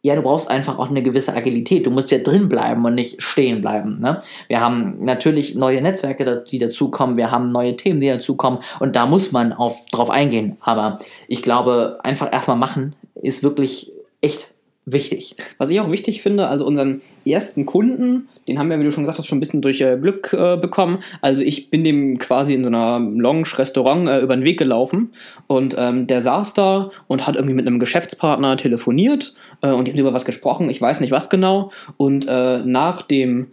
ja, 0.08 0.16
du 0.16 0.22
brauchst 0.22 0.50
einfach 0.50 0.80
auch 0.80 0.90
eine 0.90 1.04
gewisse 1.04 1.36
Agilität. 1.36 1.86
Du 1.86 1.92
musst 1.92 2.12
ja 2.12 2.18
drin 2.20 2.48
bleiben 2.48 2.86
und 2.86 2.96
nicht 2.96 3.22
stehen 3.22 3.60
bleiben. 3.60 4.00
Ne? 4.00 4.22
Wir 4.48 4.62
haben 4.62 5.04
natürlich 5.04 5.54
neue 5.54 5.82
Netzwerke, 5.82 6.46
die 6.50 6.60
dazukommen. 6.60 7.18
Wir 7.18 7.30
haben 7.30 7.52
neue 7.52 7.76
Themen, 7.76 8.00
die 8.00 8.08
dazukommen. 8.08 8.60
Und 8.80 8.96
da 8.96 9.06
muss 9.06 9.34
man 9.34 9.52
auf, 9.52 9.86
drauf 9.92 10.10
eingehen. 10.10 10.56
Aber 10.62 11.00
ich 11.28 11.42
glaube, 11.42 12.00
einfach 12.04 12.32
erstmal 12.32 12.56
machen 12.56 12.96
ist 13.16 13.44
wirklich 13.44 13.92
echt 14.22 14.54
wichtig. 14.86 15.36
Was 15.58 15.70
ich 15.70 15.82
auch 15.82 15.92
wichtig 15.92 16.22
finde, 16.22 16.48
also 16.48 16.66
unseren 16.66 17.02
ersten 17.32 17.66
Kunden, 17.66 18.30
den 18.48 18.60
haben 18.60 18.70
wir, 18.70 18.80
wie 18.80 18.84
du 18.84 18.92
schon 18.92 19.04
gesagt 19.04 19.20
hast, 19.20 19.28
schon 19.28 19.38
ein 19.38 19.42
bisschen 19.42 19.62
durch 19.62 19.82
äh, 19.82 19.98
Glück 19.98 20.34
äh, 20.34 20.58
bekommen. 20.58 21.00
Also 21.22 21.42
ich 21.42 21.70
bin 21.70 21.84
dem 21.84 22.18
quasi 22.18 22.54
in 22.54 22.64
so 22.64 22.70
einer 22.70 23.00
Lounge-Restaurant 23.00 24.08
äh, 24.08 24.20
über 24.20 24.36
den 24.36 24.46
Weg 24.46 24.58
gelaufen 24.58 25.12
und 25.48 25.76
ähm, 25.78 26.08
der 26.08 26.22
saß 26.22 26.54
da 26.54 26.92
und 27.08 27.28
hat 27.28 27.36
irgendwie 27.36 27.56
mit 27.56 27.68
einem 27.68 27.80
Geschäftspartner 27.80 28.58
telefoniert 28.58 29.34
äh, 29.62 29.70
und 29.70 29.88
die 29.88 29.92
haben 29.92 30.00
über 30.00 30.14
was 30.14 30.26
gesprochen, 30.26 30.70
ich 30.70 30.82
weiß 30.82 31.02
nicht 31.02 31.12
was 31.12 31.30
genau. 31.30 31.72
Und 31.98 32.28
äh, 32.28 32.60
nach 32.60 33.02
dem 33.02 33.48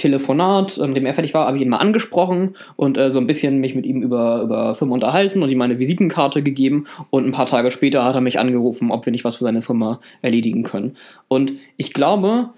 Telefonat, 0.00 0.78
mit 0.78 0.96
dem 0.96 1.06
er 1.06 1.14
fertig 1.14 1.34
war, 1.34 1.46
habe 1.46 1.56
ich 1.58 1.62
ihn 1.62 1.68
mal 1.68 1.76
angesprochen 1.76 2.56
und 2.76 2.96
äh, 2.96 3.10
so 3.10 3.20
ein 3.20 3.26
bisschen 3.26 3.58
mich 3.58 3.74
mit 3.74 3.84
ihm 3.84 4.02
über, 4.02 4.42
über 4.42 4.74
Firma 4.74 4.94
unterhalten 4.94 5.42
und 5.42 5.50
ihm 5.50 5.58
meine 5.58 5.78
Visitenkarte 5.78 6.42
gegeben. 6.42 6.86
Und 7.10 7.26
ein 7.26 7.32
paar 7.32 7.46
Tage 7.46 7.70
später 7.70 8.04
hat 8.04 8.14
er 8.14 8.22
mich 8.22 8.38
angerufen, 8.38 8.90
ob 8.90 9.04
wir 9.04 9.12
nicht 9.12 9.24
was 9.24 9.36
für 9.36 9.44
seine 9.44 9.62
Firma 9.62 10.00
erledigen 10.22 10.62
können. 10.62 10.96
Und 11.28 11.52
ich 11.76 11.92
glaube, 11.92 12.50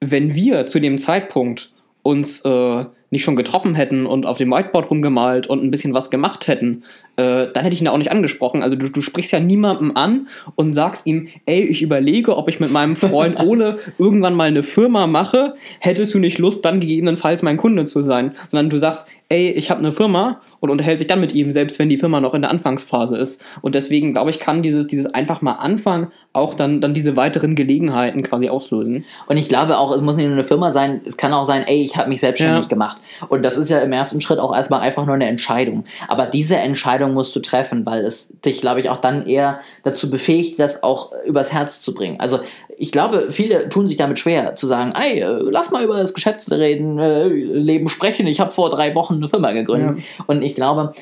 wenn 0.00 0.34
wir 0.34 0.66
zu 0.66 0.80
dem 0.80 0.98
Zeitpunkt 0.98 1.72
uns 2.02 2.44
äh, 2.44 2.84
nicht 3.10 3.24
schon 3.24 3.36
getroffen 3.36 3.74
hätten 3.74 4.06
und 4.06 4.26
auf 4.26 4.38
dem 4.38 4.50
Whiteboard 4.50 4.90
rumgemalt 4.90 5.46
und 5.46 5.62
ein 5.62 5.70
bisschen 5.70 5.94
was 5.94 6.10
gemacht 6.10 6.46
hätten, 6.46 6.82
äh, 7.16 7.46
dann 7.52 7.64
hätte 7.64 7.74
ich 7.74 7.80
ihn 7.80 7.88
auch 7.88 7.98
nicht 7.98 8.12
angesprochen. 8.12 8.62
Also 8.62 8.76
du, 8.76 8.88
du 8.88 9.00
sprichst 9.00 9.32
ja 9.32 9.40
niemandem 9.40 9.96
an 9.96 10.28
und 10.54 10.74
sagst 10.74 11.06
ihm, 11.06 11.28
ey, 11.46 11.60
ich 11.60 11.82
überlege, 11.82 12.36
ob 12.36 12.48
ich 12.48 12.60
mit 12.60 12.70
meinem 12.70 12.96
Freund 12.96 13.38
Ole 13.40 13.78
irgendwann 13.98 14.34
mal 14.34 14.48
eine 14.48 14.62
Firma 14.62 15.06
mache. 15.06 15.54
Hättest 15.80 16.14
du 16.14 16.18
nicht 16.18 16.38
Lust, 16.38 16.64
dann 16.64 16.80
gegebenenfalls 16.80 17.42
mein 17.42 17.56
Kunde 17.56 17.86
zu 17.86 18.02
sein? 18.02 18.32
Sondern 18.48 18.70
du 18.70 18.78
sagst, 18.78 19.10
ey, 19.30 19.50
ich 19.50 19.70
habe 19.70 19.80
eine 19.80 19.92
Firma 19.92 20.40
und 20.60 20.70
unterhält 20.70 21.00
sich 21.00 21.08
dann 21.08 21.20
mit 21.20 21.34
ihm, 21.34 21.52
selbst 21.52 21.78
wenn 21.78 21.88
die 21.88 21.98
Firma 21.98 22.20
noch 22.20 22.34
in 22.34 22.42
der 22.42 22.50
Anfangsphase 22.50 23.16
ist. 23.16 23.44
Und 23.60 23.74
deswegen, 23.74 24.12
glaube 24.12 24.30
ich, 24.30 24.38
kann 24.38 24.62
dieses, 24.62 24.86
dieses 24.86 25.12
einfach 25.12 25.42
mal 25.42 25.52
anfangen 25.52 26.08
auch 26.32 26.54
dann, 26.54 26.80
dann 26.80 26.94
diese 26.94 27.16
weiteren 27.16 27.54
Gelegenheiten 27.54 28.22
quasi 28.22 28.48
auslösen. 28.48 29.04
Und 29.26 29.36
ich 29.36 29.48
glaube 29.48 29.78
auch, 29.78 29.92
es 29.92 30.00
muss 30.00 30.16
nicht 30.16 30.26
nur 30.26 30.34
eine 30.34 30.44
Firma 30.44 30.70
sein, 30.70 31.00
es 31.04 31.16
kann 31.16 31.32
auch 31.32 31.44
sein, 31.44 31.64
ey, 31.66 31.82
ich 31.82 31.96
habe 31.96 32.08
mich 32.08 32.20
selbstständig 32.20 32.64
ja. 32.64 32.68
gemacht. 32.68 32.97
Und 33.28 33.42
das 33.42 33.56
ist 33.56 33.70
ja 33.70 33.78
im 33.80 33.92
ersten 33.92 34.20
Schritt 34.20 34.38
auch 34.38 34.54
erstmal 34.54 34.80
einfach 34.80 35.06
nur 35.06 35.14
eine 35.14 35.26
Entscheidung. 35.26 35.84
Aber 36.08 36.26
diese 36.26 36.56
Entscheidung 36.56 37.14
musst 37.14 37.34
du 37.34 37.40
treffen, 37.40 37.84
weil 37.86 38.04
es 38.04 38.40
dich, 38.40 38.60
glaube 38.60 38.80
ich, 38.80 38.90
auch 38.90 39.00
dann 39.00 39.26
eher 39.26 39.60
dazu 39.82 40.10
befähigt, 40.10 40.58
das 40.60 40.82
auch 40.82 41.12
übers 41.24 41.52
Herz 41.52 41.82
zu 41.82 41.94
bringen. 41.94 42.20
Also 42.20 42.40
ich 42.76 42.92
glaube, 42.92 43.30
viele 43.30 43.68
tun 43.68 43.88
sich 43.88 43.96
damit 43.96 44.18
schwer, 44.18 44.54
zu 44.54 44.66
sagen, 44.66 44.92
ey, 44.98 45.24
lass 45.50 45.70
mal 45.70 45.82
über 45.82 45.96
das 45.96 46.14
Geschäftsleben 46.14 46.98
äh, 46.98 47.88
sprechen. 47.88 48.26
Ich 48.26 48.40
habe 48.40 48.50
vor 48.50 48.70
drei 48.70 48.94
Wochen 48.94 49.14
eine 49.14 49.28
Firma 49.28 49.52
gegründet. 49.52 49.98
Ja. 49.98 50.24
Und 50.26 50.42
ich 50.42 50.54
glaube, 50.54 50.92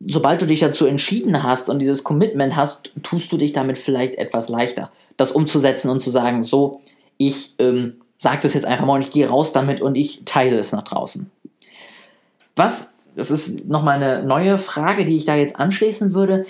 sobald 0.00 0.42
du 0.42 0.46
dich 0.46 0.60
dazu 0.60 0.86
entschieden 0.86 1.42
hast 1.42 1.68
und 1.68 1.78
dieses 1.78 2.04
Commitment 2.04 2.56
hast, 2.56 2.92
tust 3.02 3.32
du 3.32 3.36
dich 3.36 3.52
damit 3.52 3.78
vielleicht 3.78 4.16
etwas 4.16 4.48
leichter, 4.48 4.90
das 5.16 5.32
umzusetzen 5.32 5.90
und 5.90 6.00
zu 6.00 6.10
sagen, 6.10 6.42
so, 6.42 6.80
ich 7.16 7.54
ähm, 7.58 7.94
sage 8.24 8.40
das 8.42 8.54
jetzt 8.54 8.64
einfach 8.64 8.86
mal 8.86 8.96
und 8.96 9.02
ich 9.02 9.10
gehe 9.10 9.28
raus 9.28 9.52
damit 9.52 9.80
und 9.80 9.94
ich 9.94 10.24
teile 10.24 10.58
es 10.58 10.72
nach 10.72 10.82
draußen. 10.82 11.30
Was, 12.56 12.94
das 13.14 13.30
ist 13.30 13.68
nochmal 13.68 14.02
eine 14.02 14.24
neue 14.24 14.58
Frage, 14.58 15.04
die 15.04 15.16
ich 15.16 15.26
da 15.26 15.36
jetzt 15.36 15.60
anschließen 15.60 16.14
würde. 16.14 16.46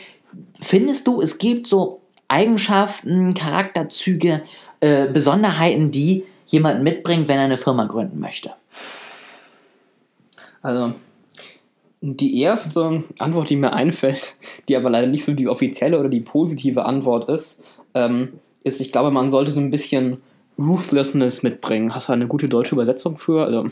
Findest 0.61 1.07
du, 1.07 1.21
es 1.21 1.39
gibt 1.39 1.67
so 1.67 2.01
Eigenschaften, 2.29 3.35
Charakterzüge, 3.35 4.43
äh, 4.81 5.09
Besonderheiten, 5.09 5.91
die 5.91 6.25
jemand 6.47 6.83
mitbringt, 6.83 7.27
wenn 7.27 7.39
er 7.39 7.45
eine 7.45 7.59
Firma 7.59 7.85
gründen 7.85 8.21
möchte? 8.21 8.53
Also, 10.63 10.95
die 12.01 12.41
erste 12.41 13.03
Antwort, 13.19 13.51
die 13.51 13.57
mir 13.57 13.73
einfällt, 13.73 14.37
die 14.69 14.77
aber 14.77 14.91
leider 14.91 15.09
nicht 15.09 15.25
so 15.25 15.33
die 15.33 15.49
offizielle 15.49 15.99
oder 15.99 16.09
die 16.09 16.21
positive 16.21 16.85
Antwort 16.85 17.29
ist, 17.29 17.65
ähm, 17.95 18.35
ist, 18.63 18.81
ich 18.81 18.93
glaube, 18.93 19.11
man 19.11 19.33
sollte 19.33 19.51
so 19.51 19.61
ein 19.61 19.71
bisschen 19.71 20.23
Ruthlessness 20.59 21.43
mitbringen. 21.43 21.95
Hast 21.95 22.09
du 22.09 22.13
eine 22.13 22.27
gute 22.27 22.49
deutsche 22.49 22.75
Übersetzung 22.75 23.17
für? 23.17 23.45
Also, 23.45 23.69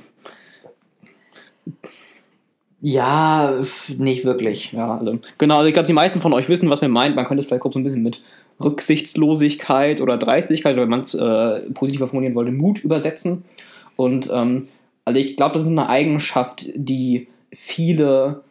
ja, 2.80 3.60
nicht 3.96 4.24
wirklich. 4.24 4.72
Ja, 4.72 4.98
also, 4.98 5.18
genau, 5.38 5.58
also 5.58 5.68
ich 5.68 5.74
glaube, 5.74 5.86
die 5.86 5.92
meisten 5.92 6.20
von 6.20 6.32
euch 6.32 6.48
wissen, 6.48 6.68
was 6.68 6.82
man 6.82 6.90
meint. 6.90 7.14
Man 7.14 7.24
könnte 7.24 7.40
es 7.40 7.46
vielleicht 7.46 7.62
kurz 7.62 7.74
so 7.74 7.80
ein 7.80 7.84
bisschen 7.84 8.02
mit 8.02 8.22
Rücksichtslosigkeit 8.60 10.00
oder 10.00 10.16
Dreistigkeit, 10.16 10.74
oder 10.74 10.82
wenn 10.82 10.90
man 10.90 11.00
es 11.00 11.14
äh, 11.14 11.70
positiver 11.70 12.08
formulieren 12.08 12.34
wollte, 12.34 12.50
Mut 12.50 12.80
übersetzen. 12.80 13.44
Und 13.96 14.30
ähm, 14.32 14.68
also 15.04 15.20
ich 15.20 15.36
glaube, 15.36 15.54
das 15.54 15.62
ist 15.62 15.70
eine 15.70 15.88
Eigenschaft, 15.88 16.66
die 16.74 17.28
viele 17.52 18.42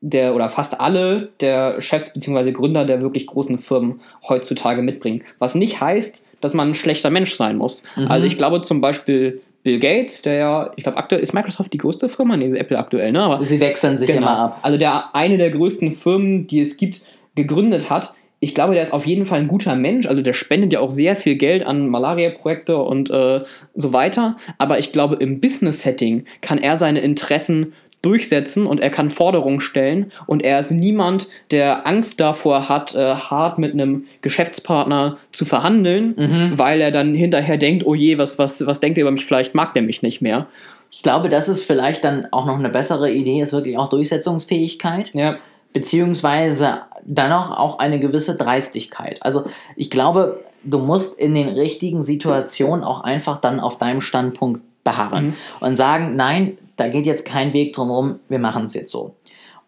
der 0.00 0.34
oder 0.34 0.48
fast 0.48 0.80
alle 0.80 1.30
der 1.40 1.80
Chefs 1.80 2.12
bzw. 2.14 2.52
Gründer 2.52 2.84
der 2.84 3.02
wirklich 3.02 3.26
großen 3.26 3.58
Firmen 3.58 4.00
heutzutage 4.28 4.82
mitbringen. 4.82 5.22
Was 5.38 5.54
nicht 5.54 5.80
heißt, 5.80 6.26
dass 6.40 6.54
man 6.54 6.70
ein 6.70 6.74
schlechter 6.74 7.10
Mensch 7.10 7.34
sein 7.34 7.56
muss. 7.56 7.82
Mhm. 7.96 8.08
Also 8.08 8.26
ich 8.26 8.38
glaube 8.38 8.62
zum 8.62 8.80
Beispiel 8.80 9.40
Bill 9.62 9.78
Gates, 9.78 10.22
der 10.22 10.34
ja, 10.34 10.70
ich 10.76 10.84
glaube, 10.84 10.98
aktuell 10.98 11.20
ist 11.20 11.34
Microsoft 11.34 11.72
die 11.72 11.78
größte 11.78 12.08
Firma, 12.08 12.36
nee, 12.36 12.56
Apple 12.56 12.78
aktuell, 12.78 13.12
ne? 13.12 13.22
Aber 13.22 13.44
Sie 13.44 13.60
wechseln 13.60 13.96
sich 13.96 14.06
genau, 14.06 14.22
immer 14.22 14.38
ab. 14.38 14.58
Also 14.62 14.78
der 14.78 15.14
eine 15.14 15.36
der 15.36 15.50
größten 15.50 15.92
Firmen, 15.92 16.46
die 16.46 16.60
es 16.60 16.76
gibt, 16.76 17.02
gegründet 17.34 17.90
hat. 17.90 18.14
Ich 18.42 18.54
glaube, 18.54 18.72
der 18.72 18.82
ist 18.82 18.94
auf 18.94 19.06
jeden 19.06 19.26
Fall 19.26 19.40
ein 19.40 19.48
guter 19.48 19.76
Mensch. 19.76 20.06
Also 20.06 20.22
der 20.22 20.32
spendet 20.32 20.72
ja 20.72 20.80
auch 20.80 20.88
sehr 20.88 21.14
viel 21.14 21.36
Geld 21.36 21.66
an 21.66 21.88
Malaria-Projekte 21.88 22.78
und 22.78 23.10
äh, 23.10 23.40
so 23.74 23.92
weiter. 23.92 24.38
Aber 24.56 24.78
ich 24.78 24.92
glaube, 24.92 25.16
im 25.16 25.40
Business-Setting 25.40 26.24
kann 26.40 26.56
er 26.56 26.78
seine 26.78 27.00
Interessen 27.00 27.74
durchsetzen 28.02 28.66
und 28.66 28.80
er 28.80 28.90
kann 28.90 29.10
Forderungen 29.10 29.60
stellen 29.60 30.10
und 30.26 30.42
er 30.42 30.58
ist 30.58 30.70
niemand, 30.70 31.28
der 31.50 31.86
Angst 31.86 32.20
davor 32.20 32.68
hat, 32.68 32.94
äh, 32.94 33.14
hart 33.14 33.58
mit 33.58 33.72
einem 33.72 34.06
Geschäftspartner 34.22 35.16
zu 35.32 35.44
verhandeln, 35.44 36.14
mhm. 36.16 36.58
weil 36.58 36.80
er 36.80 36.90
dann 36.90 37.14
hinterher 37.14 37.58
denkt, 37.58 37.84
oh 37.86 37.94
je, 37.94 38.16
was, 38.18 38.38
was, 38.38 38.64
was 38.66 38.80
denkt 38.80 38.96
er 38.96 39.02
über 39.02 39.10
mich, 39.10 39.26
vielleicht 39.26 39.54
mag 39.54 39.74
der 39.74 39.82
mich 39.82 40.02
nicht 40.02 40.22
mehr. 40.22 40.46
Ich 40.90 41.02
glaube, 41.02 41.28
das 41.28 41.48
ist 41.48 41.62
vielleicht 41.62 42.04
dann 42.04 42.26
auch 42.32 42.46
noch 42.46 42.58
eine 42.58 42.70
bessere 42.70 43.10
Idee, 43.10 43.40
ist 43.40 43.52
wirklich 43.52 43.78
auch 43.78 43.90
Durchsetzungsfähigkeit. 43.90 45.10
Ja. 45.14 45.36
Beziehungsweise 45.72 46.80
dann 47.04 47.32
auch, 47.32 47.56
auch 47.56 47.78
eine 47.78 48.00
gewisse 48.00 48.36
Dreistigkeit. 48.36 49.22
Also 49.22 49.44
ich 49.76 49.90
glaube, 49.90 50.42
du 50.64 50.78
musst 50.78 51.18
in 51.18 51.34
den 51.34 51.48
richtigen 51.48 52.02
Situationen 52.02 52.84
auch 52.84 53.04
einfach 53.04 53.38
dann 53.38 53.60
auf 53.60 53.78
deinem 53.78 54.00
Standpunkt 54.00 54.62
beharren 54.82 55.26
mhm. 55.26 55.34
und 55.60 55.76
sagen, 55.76 56.16
nein, 56.16 56.58
da 56.80 56.88
geht 56.88 57.06
jetzt 57.06 57.24
kein 57.24 57.52
Weg 57.52 57.74
drumherum, 57.74 58.20
wir 58.28 58.38
machen 58.38 58.64
es 58.64 58.74
jetzt 58.74 58.90
so. 58.90 59.14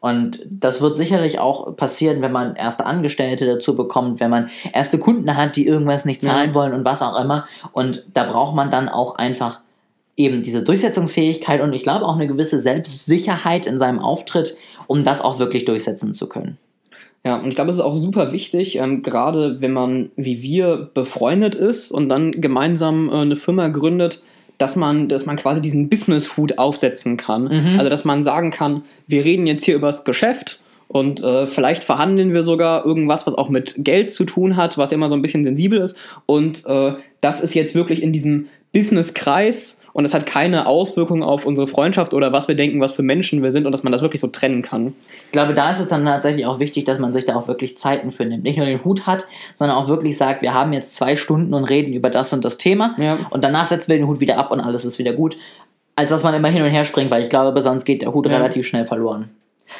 Und 0.00 0.44
das 0.50 0.80
wird 0.80 0.96
sicherlich 0.96 1.38
auch 1.38 1.76
passieren, 1.76 2.22
wenn 2.22 2.32
man 2.32 2.56
erste 2.56 2.86
Angestellte 2.86 3.46
dazu 3.46 3.76
bekommt, 3.76 4.18
wenn 4.18 4.30
man 4.30 4.50
erste 4.72 4.98
Kunden 4.98 5.36
hat, 5.36 5.54
die 5.54 5.64
irgendwas 5.64 6.04
nicht 6.04 6.22
zahlen 6.22 6.48
ja. 6.48 6.54
wollen 6.54 6.72
und 6.72 6.84
was 6.84 7.02
auch 7.02 7.20
immer. 7.22 7.46
Und 7.72 8.04
da 8.12 8.24
braucht 8.24 8.56
man 8.56 8.72
dann 8.72 8.88
auch 8.88 9.14
einfach 9.14 9.60
eben 10.16 10.42
diese 10.42 10.62
Durchsetzungsfähigkeit 10.62 11.60
und 11.60 11.72
ich 11.72 11.84
glaube 11.84 12.04
auch 12.04 12.16
eine 12.16 12.26
gewisse 12.26 12.58
Selbstsicherheit 12.58 13.64
in 13.64 13.78
seinem 13.78 14.00
Auftritt, 14.00 14.56
um 14.88 15.04
das 15.04 15.20
auch 15.20 15.38
wirklich 15.38 15.66
durchsetzen 15.66 16.14
zu 16.14 16.28
können. 16.28 16.58
Ja, 17.24 17.36
und 17.36 17.48
ich 17.48 17.54
glaube, 17.54 17.70
es 17.70 17.76
ist 17.76 17.82
auch 17.82 17.94
super 17.94 18.32
wichtig, 18.32 18.76
ähm, 18.76 19.02
gerade 19.02 19.60
wenn 19.60 19.72
man 19.72 20.10
wie 20.16 20.42
wir 20.42 20.90
befreundet 20.92 21.54
ist 21.54 21.92
und 21.92 22.08
dann 22.08 22.32
gemeinsam 22.32 23.08
äh, 23.08 23.18
eine 23.18 23.36
Firma 23.36 23.68
gründet, 23.68 24.22
dass 24.62 24.76
man, 24.76 25.08
dass 25.08 25.26
man 25.26 25.34
quasi 25.34 25.60
diesen 25.60 25.88
Business-Food 25.88 26.58
aufsetzen 26.58 27.16
kann. 27.16 27.44
Mhm. 27.48 27.78
Also, 27.78 27.90
dass 27.90 28.04
man 28.04 28.22
sagen 28.22 28.52
kann, 28.52 28.84
wir 29.08 29.24
reden 29.24 29.44
jetzt 29.48 29.64
hier 29.64 29.74
über 29.74 29.88
das 29.88 30.04
Geschäft 30.04 30.60
und 30.86 31.20
äh, 31.20 31.48
vielleicht 31.48 31.82
verhandeln 31.82 32.32
wir 32.32 32.44
sogar 32.44 32.86
irgendwas, 32.86 33.26
was 33.26 33.34
auch 33.34 33.48
mit 33.48 33.74
Geld 33.78 34.12
zu 34.12 34.24
tun 34.24 34.56
hat, 34.56 34.78
was 34.78 34.92
immer 34.92 35.08
so 35.08 35.16
ein 35.16 35.22
bisschen 35.22 35.42
sensibel 35.42 35.80
ist. 35.80 35.96
Und 36.26 36.64
äh, 36.66 36.92
das 37.20 37.40
ist 37.40 37.54
jetzt 37.54 37.74
wirklich 37.74 38.04
in 38.04 38.12
diesem 38.12 38.46
Business-Kreis 38.72 39.80
und 39.92 40.04
es 40.04 40.14
hat 40.14 40.26
keine 40.26 40.66
Auswirkungen 40.66 41.22
auf 41.22 41.46
unsere 41.46 41.66
Freundschaft 41.66 42.14
oder 42.14 42.32
was 42.32 42.48
wir 42.48 42.54
denken, 42.54 42.80
was 42.80 42.92
für 42.92 43.02
Menschen 43.02 43.42
wir 43.42 43.52
sind 43.52 43.66
und 43.66 43.72
dass 43.72 43.82
man 43.82 43.92
das 43.92 44.02
wirklich 44.02 44.20
so 44.20 44.28
trennen 44.28 44.62
kann. 44.62 44.94
Ich 45.26 45.32
glaube, 45.32 45.54
da 45.54 45.70
ist 45.70 45.80
es 45.80 45.88
dann 45.88 46.04
tatsächlich 46.04 46.46
auch 46.46 46.58
wichtig, 46.58 46.84
dass 46.84 46.98
man 46.98 47.12
sich 47.12 47.24
da 47.24 47.36
auch 47.36 47.48
wirklich 47.48 47.76
Zeiten 47.76 48.10
für 48.12 48.24
nimmt. 48.24 48.44
Nicht 48.44 48.56
nur 48.56 48.66
den 48.66 48.84
Hut 48.84 49.06
hat, 49.06 49.26
sondern 49.58 49.76
auch 49.76 49.88
wirklich 49.88 50.16
sagt, 50.16 50.42
wir 50.42 50.54
haben 50.54 50.72
jetzt 50.72 50.94
zwei 50.96 51.16
Stunden 51.16 51.54
und 51.54 51.64
reden 51.64 51.92
über 51.92 52.10
das 52.10 52.32
und 52.32 52.44
das 52.44 52.58
Thema 52.58 52.94
ja. 52.98 53.18
und 53.30 53.44
danach 53.44 53.68
setzen 53.68 53.90
wir 53.90 53.98
den 53.98 54.06
Hut 54.06 54.20
wieder 54.20 54.38
ab 54.38 54.50
und 54.50 54.60
alles 54.60 54.84
ist 54.84 54.98
wieder 54.98 55.12
gut. 55.12 55.36
Als 55.94 56.10
dass 56.10 56.22
man 56.22 56.34
immer 56.34 56.48
hin 56.48 56.62
und 56.62 56.70
her 56.70 56.86
springt, 56.86 57.10
weil 57.10 57.22
ich 57.22 57.28
glaube, 57.28 57.60
sonst 57.60 57.84
geht 57.84 58.00
der 58.02 58.14
Hut 58.14 58.26
ja. 58.26 58.36
relativ 58.36 58.66
schnell 58.66 58.86
verloren. 58.86 59.28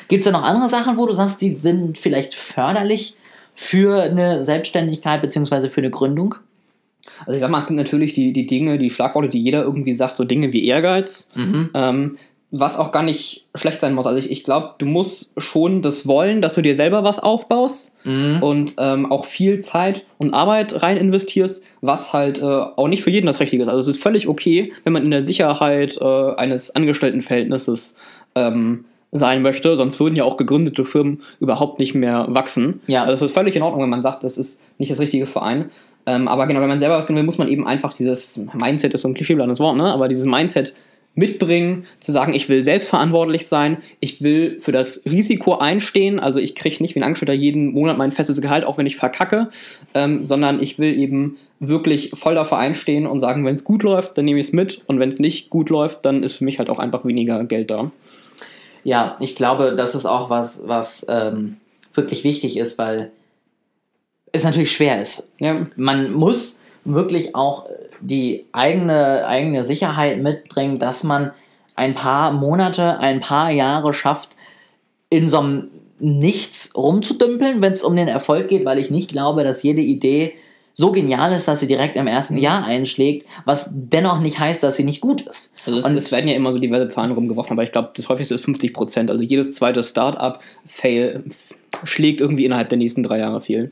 Gibt 0.09 0.25
es 0.25 0.31
da 0.31 0.39
noch 0.39 0.47
andere 0.47 0.69
Sachen, 0.69 0.97
wo 0.99 1.07
du 1.07 1.15
sagst, 1.15 1.41
die 1.41 1.55
sind 1.55 1.99
vielleicht 1.99 2.35
förderlich 2.35 3.17
für 3.55 4.03
eine 4.03 4.45
Selbstständigkeit 4.45 5.23
bzw. 5.23 5.69
für 5.69 5.81
eine 5.81 5.91
Gründung? 5.91 6.37
Also 7.21 7.33
ich 7.33 7.41
sag 7.41 7.51
mal, 7.51 7.61
es 7.61 7.67
gibt 7.67 7.77
natürlich 7.77 8.13
die, 8.13 8.33
die 8.33 8.47
Dinge, 8.47 8.79
die 8.79 8.91
Schlagworte, 8.91 9.29
die 9.29 9.43
jeder 9.43 9.63
irgendwie 9.63 9.95
sagt, 9.95 10.17
so 10.17 10.25
Dinge 10.25 10.53
wie 10.53 10.67
Ehrgeiz, 10.67 11.31
mhm. 11.35 11.71
ähm, 11.75 12.17
was 12.55 12.79
auch 12.79 12.93
gar 12.93 13.03
nicht 13.03 13.47
schlecht 13.55 13.81
sein 13.81 13.95
muss. 13.95 14.07
Also 14.07 14.19
ich, 14.19 14.31
ich 14.31 14.45
glaube, 14.45 14.75
du 14.77 14.85
musst 14.85 15.33
schon 15.41 15.81
das 15.81 16.07
wollen, 16.07 16.43
dass 16.43 16.55
du 16.55 16.61
dir 16.61 16.75
selber 16.75 17.03
was 17.03 17.19
aufbaust 17.19 17.97
mhm. 18.05 18.43
und 18.43 18.75
ähm, 18.77 19.11
auch 19.11 19.25
viel 19.25 19.61
Zeit 19.61 20.05
und 20.19 20.35
Arbeit 20.35 20.83
rein 20.83 20.99
investierst, 20.99 21.65
was 21.81 22.13
halt 22.13 22.43
äh, 22.43 22.45
auch 22.45 22.89
nicht 22.89 23.03
für 23.03 23.11
jeden 23.11 23.27
das 23.27 23.41
Richtige 23.41 23.63
ist. 23.63 23.71
Also 23.71 23.81
es 23.81 23.89
ist 23.89 24.03
völlig 24.03 24.29
okay, 24.29 24.73
wenn 24.85 24.93
man 24.93 25.03
in 25.03 25.11
der 25.11 25.23
Sicherheit 25.23 25.99
äh, 25.99 26.35
eines 26.35 26.77
Angestelltenverhältnisses 26.77 27.97
ähm, 28.35 28.85
sein 29.13 29.43
möchte, 29.43 29.77
sonst 29.77 30.01
würden 30.01 30.17
ja 30.17 30.25
auch 30.25 30.39
gegründete 30.39 30.85
Firmen 30.85 31.21
überhaupt 31.39 31.79
nicht 31.79 31.95
mehr 31.95 32.27
wachsen. 32.31 32.81
Ja. 32.87 33.03
Also 33.03 33.13
es 33.13 33.31
ist 33.31 33.35
völlig 33.35 33.55
in 33.55 33.63
Ordnung, 33.63 33.83
wenn 33.83 33.91
man 33.91 34.03
sagt, 34.03 34.25
das 34.25 34.39
ist 34.39 34.65
nicht 34.79 34.91
das 34.91 35.01
richtige 35.01 35.27
Verein. 35.27 35.71
Ähm, 36.07 36.29
aber 36.29 36.47
genau, 36.47 36.61
wenn 36.61 36.69
man 36.69 36.81
selber 36.81 36.97
was 36.97 37.07
tun 37.07 37.17
will, 37.17 37.23
muss 37.23 37.39
man 37.39 37.49
eben 37.49 37.67
einfach 37.67 37.95
dieses 37.95 38.45
Mindset, 38.55 38.95
ist 38.95 39.03
so 39.03 39.09
ein 39.09 39.15
klischeeblanes 39.15 39.61
Wort, 39.61 39.77
ne? 39.77 39.93
aber 39.93 40.09
dieses 40.09 40.27
Mindset 40.27 40.75
mitbringen, 41.15 41.85
zu 42.01 42.11
sagen, 42.11 42.33
ich 42.33 42.49
will 42.49 42.65
selbstverantwortlich 42.65 43.47
sein, 43.47 43.79
ich 44.01 44.23
will 44.23 44.59
für 44.61 44.73
das 44.73 45.03
Risiko 45.05 45.59
einstehen, 45.59 46.19
also 46.19 46.41
ich 46.41 46.55
kriege 46.55 46.83
nicht 46.83 46.95
wie 46.95 47.01
ein 47.01 47.05
Angestellter 47.05 47.35
jeden 47.35 47.73
Monat 47.75 47.99
mein 47.99 48.11
festes 48.11 48.41
Gehalt, 48.41 48.65
auch 48.65 48.79
wenn 48.79 48.87
ich 48.87 48.97
verkacke, 48.97 49.51
ähm, 49.93 50.25
sondern 50.25 50.63
ich 50.63 50.79
will 50.79 50.99
eben 50.99 51.37
wirklich 51.61 52.13
voll 52.15 52.35
dafür 52.35 52.59
einstehen 52.59 53.07
und 53.07 53.21
sagen, 53.21 53.45
wenn 53.45 53.55
es 53.55 53.65
gut 53.65 53.83
läuft, 53.83 54.17
dann 54.17 54.25
nehme 54.25 54.41
ich 54.41 54.47
es 54.47 54.53
mit 54.53 54.83
und 54.87 55.01
wenn 55.01 55.11
es 55.11 55.19
nicht 55.19 55.51
gut 55.51 55.69
läuft, 55.69 56.05
dann 56.07 56.23
ist 56.23 56.35
für 56.35 56.45
mich 56.45 56.59
halt 56.59 56.71
auch 56.71 56.79
einfach 56.79 57.05
weniger 57.05 57.45
Geld 57.45 57.71
da. 57.71 57.91
Ja, 58.85 59.17
ich 59.21 59.37
glaube, 59.37 59.75
das 59.77 59.95
ist 59.95 60.07
auch 60.07 60.31
was, 60.31 60.67
was 60.67 61.07
ähm, 61.09 61.59
wirklich 61.95 62.25
wichtig 62.25 62.57
ist, 62.57 62.79
weil 62.79 63.13
es 64.33 64.45
natürlich 64.45 64.73
schwer 64.73 65.01
ist. 65.01 65.33
Ja. 65.39 65.67
Man 65.77 66.13
muss 66.13 66.61
wirklich 66.85 67.35
auch 67.35 67.67
die 68.01 68.47
eigene, 68.53 69.27
eigene 69.27 69.63
Sicherheit 69.63 70.21
mitbringen, 70.21 70.79
dass 70.79 71.05
man 71.05 71.31
ein 71.77 71.95
paar 71.95 72.33
Monate, 72.33 72.99
ein 72.99 73.21
paar 73.21 73.51
Jahre 73.51 73.95
schafft, 73.95 74.31
in 75.09 75.29
so 75.29 75.39
einem 75.39 75.69
Nichts 76.05 76.73
rumzudümpeln, 76.77 77.63
wenn 77.63 77.73
es 77.73 77.85
um 77.85 77.95
den 77.95 78.09
Erfolg 78.09 78.49
geht, 78.49 78.65
weil 78.65 78.79
ich 78.79 78.91
nicht 78.91 79.11
glaube, 79.11 79.45
dass 79.45 79.63
jede 79.63 79.83
Idee 79.83 80.35
so 80.75 80.91
genial 80.91 81.33
ist, 81.33 81.47
dass 81.47 81.61
sie 81.61 81.69
direkt 81.69 81.97
im 81.97 82.09
ersten 82.09 82.39
Jahr 82.39 82.65
einschlägt, 82.65 83.29
was 83.45 83.71
dennoch 83.73 84.21
nicht 84.21 84.39
heißt, 84.39 84.63
dass 84.63 84.77
sie 84.77 84.85
nicht 84.85 85.01
gut 85.01 85.21
ist. 85.21 85.55
Also 85.65 85.79
es, 85.79 85.85
und 85.85 85.97
es 85.97 86.11
werden 86.11 86.27
ja 86.27 86.35
immer 86.35 86.53
so 86.53 86.59
diverse 86.59 86.89
Zahlen 86.89 87.13
rumgeworfen, 87.13 87.53
aber 87.53 87.63
ich 87.63 87.71
glaube, 87.71 87.91
das 87.95 88.09
häufigste 88.09 88.35
ist 88.35 88.45
50 88.45 88.73
Prozent. 88.73 89.11
Also 89.11 89.23
jedes 89.23 89.53
zweite 89.53 89.83
Start-up-Fail 89.83 91.25
schlägt 91.85 92.21
irgendwie 92.21 92.47
innerhalb 92.47 92.69
der 92.69 92.79
nächsten 92.79 93.03
drei 93.03 93.19
Jahre 93.19 93.41
viel. 93.41 93.71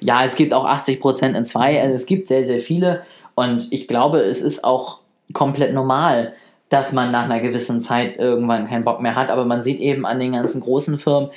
Ja, 0.00 0.24
es 0.24 0.36
gibt 0.36 0.52
auch 0.52 0.64
80 0.64 1.00
Prozent 1.00 1.36
in 1.36 1.44
zwei. 1.44 1.80
Also 1.80 1.94
es 1.94 2.06
gibt 2.06 2.28
sehr, 2.28 2.44
sehr 2.44 2.60
viele. 2.60 3.02
Und 3.34 3.72
ich 3.72 3.88
glaube, 3.88 4.20
es 4.20 4.42
ist 4.42 4.64
auch 4.64 5.00
komplett 5.32 5.74
normal, 5.74 6.34
dass 6.68 6.92
man 6.92 7.12
nach 7.12 7.24
einer 7.24 7.40
gewissen 7.40 7.80
Zeit 7.80 8.16
irgendwann 8.16 8.68
keinen 8.68 8.84
Bock 8.84 9.00
mehr 9.00 9.14
hat. 9.14 9.30
Aber 9.30 9.44
man 9.44 9.62
sieht 9.62 9.80
eben 9.80 10.06
an 10.06 10.18
den 10.18 10.32
ganzen 10.32 10.60
großen 10.60 10.98
Firmen, 10.98 11.30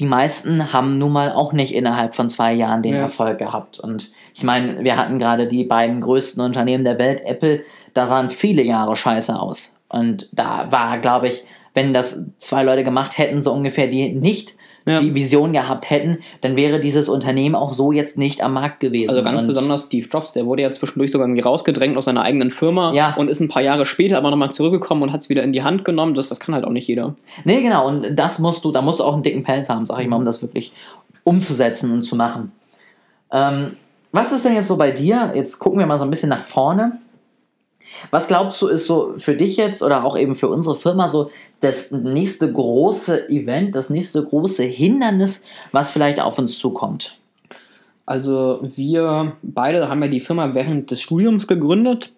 die 0.00 0.06
meisten 0.06 0.72
haben 0.72 0.96
nun 0.96 1.12
mal 1.12 1.32
auch 1.32 1.52
nicht 1.52 1.74
innerhalb 1.74 2.14
von 2.14 2.30
zwei 2.30 2.54
Jahren 2.54 2.82
den 2.82 2.94
ja. 2.94 3.02
Erfolg 3.02 3.38
gehabt. 3.38 3.78
Und 3.78 4.10
ich 4.34 4.42
meine, 4.42 4.82
wir 4.82 4.96
hatten 4.96 5.18
gerade 5.18 5.46
die 5.46 5.64
beiden 5.64 6.00
größten 6.00 6.42
Unternehmen 6.42 6.84
der 6.84 6.98
Welt, 6.98 7.20
Apple, 7.26 7.64
da 7.92 8.06
sahen 8.06 8.30
viele 8.30 8.62
Jahre 8.62 8.96
scheiße 8.96 9.38
aus. 9.38 9.76
Und 9.90 10.28
da 10.32 10.72
war, 10.72 10.98
glaube 10.98 11.28
ich, 11.28 11.44
wenn 11.74 11.92
das 11.92 12.24
zwei 12.38 12.62
Leute 12.62 12.82
gemacht 12.82 13.18
hätten, 13.18 13.42
so 13.42 13.52
ungefähr, 13.52 13.88
die 13.88 14.12
nicht 14.12 14.54
Ja. 14.90 15.00
die 15.00 15.14
Vision 15.14 15.52
gehabt 15.52 15.88
hätten, 15.90 16.18
dann 16.40 16.56
wäre 16.56 16.80
dieses 16.80 17.08
Unternehmen 17.08 17.54
auch 17.54 17.72
so 17.72 17.92
jetzt 17.92 18.18
nicht 18.18 18.42
am 18.42 18.52
Markt 18.54 18.80
gewesen. 18.80 19.10
Also 19.10 19.22
ganz 19.22 19.42
Und- 19.42 19.48
besonders 19.48 19.86
Steve 19.86 20.06
Jobs, 20.10 20.32
der 20.32 20.46
wurde 20.46 20.62
ja 20.62 20.70
zwischendurch 20.70 21.10
sogar 21.10 21.26
irgendwie 21.26 21.42
rausgedrängt 21.42 21.96
aus 21.96 22.04
seiner 22.06 22.22
eigenen 22.22 22.50
Firma 22.50 22.92
Ja. 22.92 23.14
und 23.16 23.28
ist 23.30 23.40
ein 23.40 23.48
paar 23.48 23.62
Jahre 23.62 23.86
später 23.86 24.18
aber 24.18 24.30
nochmal 24.30 24.50
zurückgekommen 24.50 25.02
und 25.02 25.12
hat 25.12 25.20
es 25.22 25.28
wieder 25.28 25.42
in 25.42 25.52
die 25.52 25.62
Hand 25.62 25.84
genommen. 25.84 26.14
Das, 26.14 26.28
das 26.28 26.40
kann 26.40 26.54
halt 26.54 26.64
auch 26.64 26.70
nicht 26.72 26.88
jeder. 26.88 27.14
Nee, 27.44 27.62
genau, 27.62 27.86
und 27.88 28.06
das 28.18 28.38
musst 28.38 28.64
du, 28.64 28.70
da 28.72 28.82
musst 28.82 29.00
du 29.00 29.04
auch 29.04 29.14
einen 29.14 29.22
dicken 29.22 29.42
Pelz 29.44 29.68
haben, 29.68 29.86
sag 29.86 30.00
ich 30.00 30.08
mal, 30.08 30.16
um 30.16 30.24
das 30.24 30.42
wirklich 30.42 30.72
umzusetzen 31.24 31.90
und 31.92 32.02
zu 32.02 32.16
machen. 32.16 32.52
Ähm, 33.32 33.72
was 34.12 34.32
ist 34.32 34.44
denn 34.44 34.54
jetzt 34.54 34.66
so 34.68 34.76
bei 34.76 34.90
dir? 34.90 35.32
Jetzt 35.36 35.58
gucken 35.58 35.78
wir 35.78 35.86
mal 35.86 35.98
so 35.98 36.04
ein 36.04 36.10
bisschen 36.10 36.30
nach 36.30 36.40
vorne. 36.40 36.98
Was 38.10 38.28
glaubst 38.28 38.60
du, 38.62 38.68
ist 38.68 38.86
so 38.86 39.14
für 39.16 39.34
dich 39.34 39.56
jetzt 39.56 39.82
oder 39.82 40.04
auch 40.04 40.16
eben 40.18 40.34
für 40.34 40.48
unsere 40.48 40.74
Firma 40.74 41.08
so 41.08 41.30
das 41.60 41.90
nächste 41.90 42.52
große 42.52 43.28
Event, 43.28 43.74
das 43.74 43.90
nächste 43.90 44.24
große 44.24 44.62
Hindernis, 44.62 45.42
was 45.72 45.90
vielleicht 45.90 46.20
auf 46.20 46.38
uns 46.38 46.58
zukommt? 46.58 47.18
Also 48.06 48.60
wir 48.62 49.36
beide 49.42 49.88
haben 49.88 50.02
ja 50.02 50.08
die 50.08 50.20
Firma 50.20 50.54
während 50.54 50.90
des 50.90 51.00
Studiums 51.00 51.46
gegründet 51.46 52.12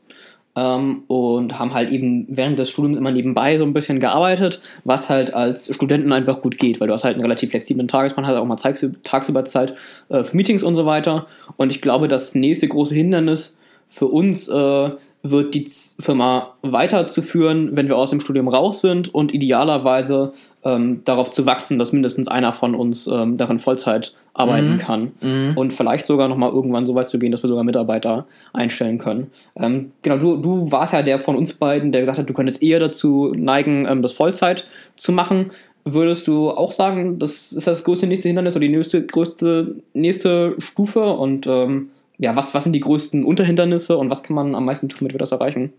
ähm, 0.56 1.02
und 1.06 1.58
haben 1.58 1.74
halt 1.74 1.90
eben 1.90 2.26
während 2.30 2.58
des 2.58 2.70
Studiums 2.70 2.96
immer 2.96 3.10
nebenbei 3.10 3.58
so 3.58 3.64
ein 3.64 3.74
bisschen 3.74 4.00
gearbeitet, 4.00 4.62
was 4.84 5.10
halt 5.10 5.34
als 5.34 5.74
Studenten 5.74 6.12
einfach 6.12 6.40
gut 6.40 6.56
geht, 6.56 6.80
weil 6.80 6.86
du 6.88 6.94
hast 6.94 7.04
halt 7.04 7.16
einen 7.16 7.24
relativ 7.24 7.50
flexiblen 7.50 7.88
Tagesplan, 7.88 8.26
hast 8.26 8.36
auch 8.36 8.44
mal 8.46 8.54
tagsü- 8.54 8.94
tagsüber 9.02 9.44
Zeit 9.44 9.74
äh, 10.08 10.24
für 10.24 10.34
Meetings 10.34 10.62
und 10.62 10.76
so 10.76 10.86
weiter. 10.86 11.26
Und 11.56 11.72
ich 11.72 11.82
glaube, 11.82 12.08
das 12.08 12.34
nächste 12.34 12.68
große 12.68 12.94
Hindernis 12.94 13.58
für 13.86 14.06
uns 14.06 14.48
äh, 14.48 14.90
wird 15.22 15.54
die 15.54 15.66
Firma 16.00 16.54
weiterzuführen, 16.62 17.76
wenn 17.76 17.88
wir 17.88 17.96
aus 17.96 18.10
dem 18.10 18.20
Studium 18.20 18.48
raus 18.48 18.80
sind 18.80 19.14
und 19.14 19.32
idealerweise 19.32 20.32
ähm, 20.64 21.02
darauf 21.04 21.30
zu 21.30 21.46
wachsen, 21.46 21.78
dass 21.78 21.92
mindestens 21.92 22.26
einer 22.28 22.52
von 22.52 22.74
uns 22.74 23.06
ähm, 23.06 23.36
darin 23.36 23.58
Vollzeit 23.60 24.14
arbeiten 24.34 24.72
Mhm. 24.74 24.78
kann 24.78 25.12
Mhm. 25.20 25.52
und 25.56 25.72
vielleicht 25.72 26.06
sogar 26.06 26.28
noch 26.28 26.36
mal 26.36 26.50
irgendwann 26.50 26.86
so 26.86 26.94
weit 26.94 27.08
zu 27.08 27.18
gehen, 27.18 27.30
dass 27.30 27.42
wir 27.44 27.48
sogar 27.48 27.62
Mitarbeiter 27.64 28.26
einstellen 28.52 28.98
können. 28.98 29.30
Ähm, 29.56 29.92
genau, 30.02 30.16
du, 30.16 30.36
du 30.36 30.72
warst 30.72 30.92
ja 30.92 31.02
der 31.02 31.18
von 31.18 31.36
uns 31.36 31.52
beiden, 31.54 31.92
der 31.92 32.00
gesagt 32.00 32.18
hat, 32.18 32.28
du 32.28 32.32
könntest 32.34 32.62
eher 32.62 32.80
dazu 32.80 33.32
neigen, 33.36 33.86
ähm, 33.88 34.02
das 34.02 34.12
Vollzeit 34.12 34.66
zu 34.96 35.12
machen. 35.12 35.50
Würdest 35.84 36.28
du 36.28 36.50
auch 36.50 36.70
sagen, 36.72 37.18
das 37.18 37.52
ist 37.52 37.66
das 37.66 37.82
größte 37.84 38.06
nächste 38.06 38.28
Hindernis 38.28 38.54
oder 38.54 38.66
die 38.66 38.74
nächste, 38.74 39.04
größte 39.04 39.76
nächste 39.94 40.54
Stufe? 40.58 41.04
Und 41.12 41.46
ähm, 41.48 41.90
ja, 42.19 42.37
was, 42.37 42.54
was 42.54 42.64
sind 42.64 42.73
die 42.73 42.81
größten 42.81 43.25
Unterhindernisse 43.25 43.97
und 43.97 44.11
was 44.11 44.23
kann 44.23 44.37
man 44.37 44.54
am 44.54 44.64
meisten 44.64 44.88
tun, 44.88 44.99
damit 45.00 45.14
wir 45.14 45.19
das 45.19 45.33
erreichen? 45.33 45.73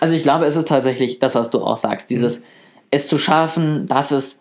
Also 0.00 0.16
ich 0.16 0.22
glaube, 0.22 0.46
es 0.46 0.56
ist 0.56 0.68
tatsächlich 0.68 1.18
das, 1.18 1.34
was 1.34 1.50
du 1.50 1.58
auch 1.62 1.76
sagst, 1.76 2.10
dieses 2.10 2.42
es 2.90 3.06
zu 3.06 3.18
schaffen, 3.18 3.86
dass 3.86 4.10
es 4.10 4.40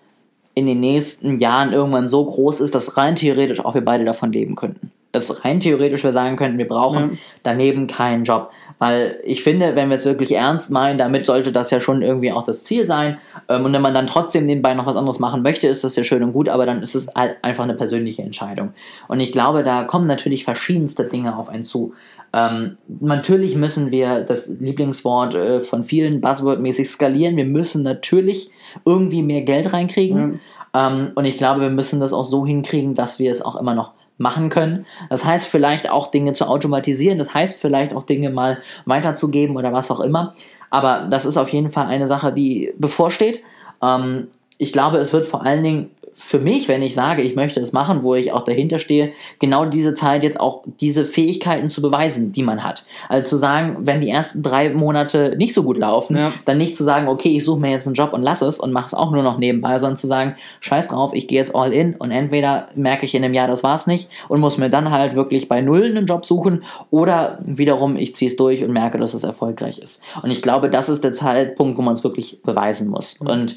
in 0.56 0.65
den 0.65 0.79
nächsten 0.79 1.38
Jahren 1.38 1.74
irgendwann 1.74 2.08
so 2.08 2.25
groß 2.25 2.62
ist, 2.62 2.75
dass 2.75 2.98
rein 2.98 3.15
theoretisch 3.15 3.60
auch 3.60 3.75
wir 3.75 3.86
beide 3.86 4.06
davon 4.06 4.32
leben 4.32 4.56
könnten. 4.56 4.88
Dass 5.11 5.43
rein 5.43 5.59
theoretisch 5.59 6.03
wir 6.03 6.11
sagen 6.11 6.35
könnten, 6.35 6.59
wir 6.59 6.67
brauchen 6.67 7.11
Ja. 7.13 7.17
daneben 7.43 7.87
keinen 7.87 8.25
Job. 8.25 8.51
Weil 8.77 9.19
ich 9.23 9.43
finde, 9.43 9.75
wenn 9.75 9.89
wir 9.89 9.95
es 9.95 10.05
wirklich 10.05 10.35
ernst 10.35 10.69
meinen, 10.69 10.99
damit 10.99 11.25
sollte 11.25 11.51
das 11.51 11.71
ja 11.71 11.81
schon 11.81 12.01
irgendwie 12.03 12.31
auch 12.31 12.43
das 12.43 12.63
Ziel 12.63 12.85
sein. 12.85 13.17
Ähm, 13.47 13.65
Und 13.65 13.73
wenn 13.73 13.81
man 13.81 13.93
dann 13.95 14.05
trotzdem 14.07 14.45
nebenbei 14.45 14.73
noch 14.75 14.85
was 14.85 14.95
anderes 14.95 15.17
machen 15.19 15.41
möchte, 15.41 15.67
ist 15.67 15.83
das 15.83 15.95
ja 15.95 16.03
schön 16.03 16.21
und 16.23 16.33
gut, 16.33 16.47
aber 16.47 16.65
dann 16.67 16.81
ist 16.83 16.93
es 16.95 17.13
halt 17.15 17.37
einfach 17.41 17.63
eine 17.63 17.73
persönliche 17.73 18.21
Entscheidung. 18.21 18.73
Und 19.07 19.19
ich 19.19 19.31
glaube, 19.31 19.63
da 19.63 19.83
kommen 19.83 20.05
natürlich 20.05 20.43
verschiedenste 20.43 21.05
Dinge 21.05 21.37
auf 21.37 21.49
einen 21.49 21.63
zu. 21.63 21.93
Ähm, 22.31 22.77
natürlich 22.99 23.55
müssen 23.55 23.89
wir 23.89 24.21
das 24.21 24.47
Lieblingswort 24.59 25.33
äh, 25.33 25.61
von 25.61 25.83
vielen 25.83 26.21
Buzzword-mäßig 26.21 26.87
skalieren. 26.87 27.35
Wir 27.35 27.45
müssen 27.45 27.81
natürlich 27.81 28.51
irgendwie 28.85 29.23
mehr 29.23 29.41
Geld 29.41 29.73
reinkriegen. 29.73 30.39
Ähm, 30.75 31.11
und 31.15 31.25
ich 31.25 31.39
glaube, 31.39 31.61
wir 31.61 31.71
müssen 31.71 31.99
das 31.99 32.13
auch 32.13 32.25
so 32.25 32.45
hinkriegen, 32.45 32.93
dass 32.93 33.17
wir 33.17 33.31
es 33.31 33.41
auch 33.41 33.55
immer 33.55 33.73
noch 33.73 33.93
machen 34.19 34.49
können. 34.49 34.85
Das 35.09 35.25
heißt 35.25 35.47
vielleicht 35.47 35.89
auch 35.89 36.11
Dinge 36.11 36.33
zu 36.33 36.45
automatisieren, 36.47 37.17
das 37.17 37.33
heißt 37.33 37.59
vielleicht 37.59 37.95
auch 37.95 38.03
Dinge 38.03 38.29
mal 38.29 38.59
weiterzugeben 38.85 39.57
oder 39.57 39.73
was 39.73 39.89
auch 39.89 40.01
immer. 40.01 40.33
Aber 40.70 41.07
das 41.09 41.25
ist 41.25 41.37
auf 41.37 41.50
jeden 41.50 41.72
Fall 41.72 41.87
eine 41.87 42.05
Sache, 42.05 42.31
die 42.31 42.74
bevorsteht. 42.77 43.41
Ähm, 43.81 44.27
ich 44.59 44.74
glaube, 44.74 44.98
es 44.98 45.13
wird 45.13 45.25
vor 45.25 45.44
allen 45.44 45.63
Dingen 45.63 45.91
für 46.22 46.38
mich, 46.40 46.68
wenn 46.68 46.82
ich 46.82 46.94
sage, 46.96 47.22
ich 47.22 47.36
möchte 47.36 47.62
es 47.62 47.72
machen, 47.72 48.03
wo 48.03 48.14
ich 48.14 48.34
auch 48.34 48.44
dahinter 48.44 48.77
stehe, 48.77 49.14
genau 49.40 49.64
diese 49.64 49.94
Zeit 49.94 50.22
jetzt 50.22 50.38
auch 50.38 50.64
diese 50.82 51.05
Fähigkeiten 51.05 51.70
zu 51.70 51.82
beweisen, 51.82 52.34
die 52.34 52.44
man 52.44 52.62
hat. 52.62 52.86
Also 53.08 53.29
zu 53.29 53.38
sagen, 53.38 53.77
wenn 53.79 54.01
die 54.01 54.10
ersten 54.10 54.44
drei 54.44 54.70
Monate 54.72 55.36
nicht 55.38 55.53
so 55.53 55.64
gut 55.64 55.77
laufen, 55.77 56.18
Ja. 56.18 56.34
dann 56.44 56.58
nicht 56.58 56.75
zu 56.75 56.84
sagen, 56.84 57.08
okay, 57.08 57.38
ich 57.38 57.46
suche 57.46 57.62
mir 57.62 57.72
jetzt 57.72 57.88
einen 57.88 57.96
Job 57.96 58.12
und 58.12 58.22
lass 58.22 58.42
es 58.42 58.60
und 58.60 58.74
mache 58.74 58.88
es 58.88 58.94
auch 58.94 59.12
nur 59.12 59.24
noch 59.24 59.38
nebenbei, 59.38 59.79
sondern 59.79 59.96
zu 59.96 60.08
sagen, 60.08 60.36
scheiß 60.60 60.90
drauf, 60.90 61.14
ich 61.14 61.29
gehe 61.29 61.40
jetzt 61.40 61.55
all 61.55 61.72
in 61.72 61.96
und 61.96 62.12
entweder 62.12 62.68
merke 62.75 63.05
ich 63.05 63.16
in 63.16 63.24
einem 63.24 63.34
Jahr, 63.34 63.48
das 63.48 63.64
war's 63.64 63.88
nicht 63.88 64.10
und 64.27 64.42
muss 64.42 64.58
mir 64.58 64.70
dann 64.70 64.92
halt 64.92 65.16
wirklich 65.16 65.48
bei 65.48 65.62
Null 65.62 65.86
einen 65.86 66.05
Job 66.05 66.25
suchen 66.25 66.64
oder 66.92 67.40
wiederum, 67.44 67.96
ich 67.96 68.14
ziehe 68.14 68.29
es 68.29 68.36
durch 68.36 68.62
und 68.62 68.74
merke, 68.74 68.98
dass 68.98 69.14
es 69.14 69.24
erfolgreich 69.24 69.79
ist. 69.79 70.03
Und 70.22 70.32
ich 70.32 70.42
glaube, 70.42 70.70
das 70.70 70.90
ist 70.90 71.03
der 71.05 71.14
Zeitpunkt, 71.14 71.77
wo 71.77 71.82
man 71.82 71.94
es 71.94 72.03
wirklich 72.03 72.42
beweisen 72.44 72.90
muss. 72.90 73.16
Und 73.22 73.55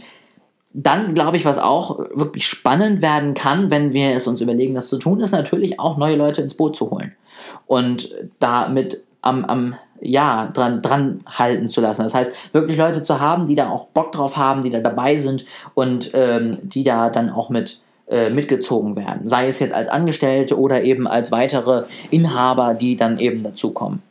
dann 0.74 1.14
glaube 1.14 1.36
ich, 1.36 1.44
was 1.44 1.58
auch 1.58 1.98
wirklich 2.14 2.46
spannend 2.46 3.02
werden 3.02 3.34
kann, 3.34 3.70
wenn 3.70 3.92
wir 3.92 4.16
es 4.16 4.26
uns 4.26 4.40
überlegen, 4.40 4.74
das 4.74 4.88
zu 4.88 4.98
tun, 4.98 5.20
ist 5.20 5.32
natürlich 5.32 5.78
auch 5.78 5.96
neue 5.96 6.16
Leute 6.16 6.42
ins 6.42 6.56
Boot 6.56 6.76
zu 6.76 6.90
holen 6.90 7.14
und 7.66 8.14
damit 8.38 9.04
am, 9.20 9.44
am 9.44 9.74
ja, 10.00 10.50
dran, 10.52 10.82
dran 10.82 11.20
halten 11.26 11.68
zu 11.68 11.80
lassen. 11.80 12.02
Das 12.02 12.14
heißt, 12.14 12.34
wirklich 12.52 12.76
Leute 12.76 13.02
zu 13.02 13.20
haben, 13.20 13.46
die 13.46 13.54
da 13.54 13.68
auch 13.68 13.86
Bock 13.86 14.12
drauf 14.12 14.36
haben, 14.36 14.62
die 14.62 14.70
da 14.70 14.80
dabei 14.80 15.16
sind 15.16 15.46
und 15.74 16.10
ähm, 16.14 16.58
die 16.62 16.82
da 16.82 17.08
dann 17.08 17.30
auch 17.30 17.50
mit 17.50 17.80
äh, 18.08 18.30
mitgezogen 18.30 18.96
werden. 18.96 19.28
Sei 19.28 19.46
es 19.46 19.60
jetzt 19.60 19.72
als 19.72 19.88
Angestellte 19.88 20.58
oder 20.58 20.82
eben 20.82 21.06
als 21.06 21.30
weitere 21.30 21.84
Inhaber, 22.10 22.74
die 22.74 22.96
dann 22.96 23.18
eben 23.20 23.44
dazukommen. 23.44 24.02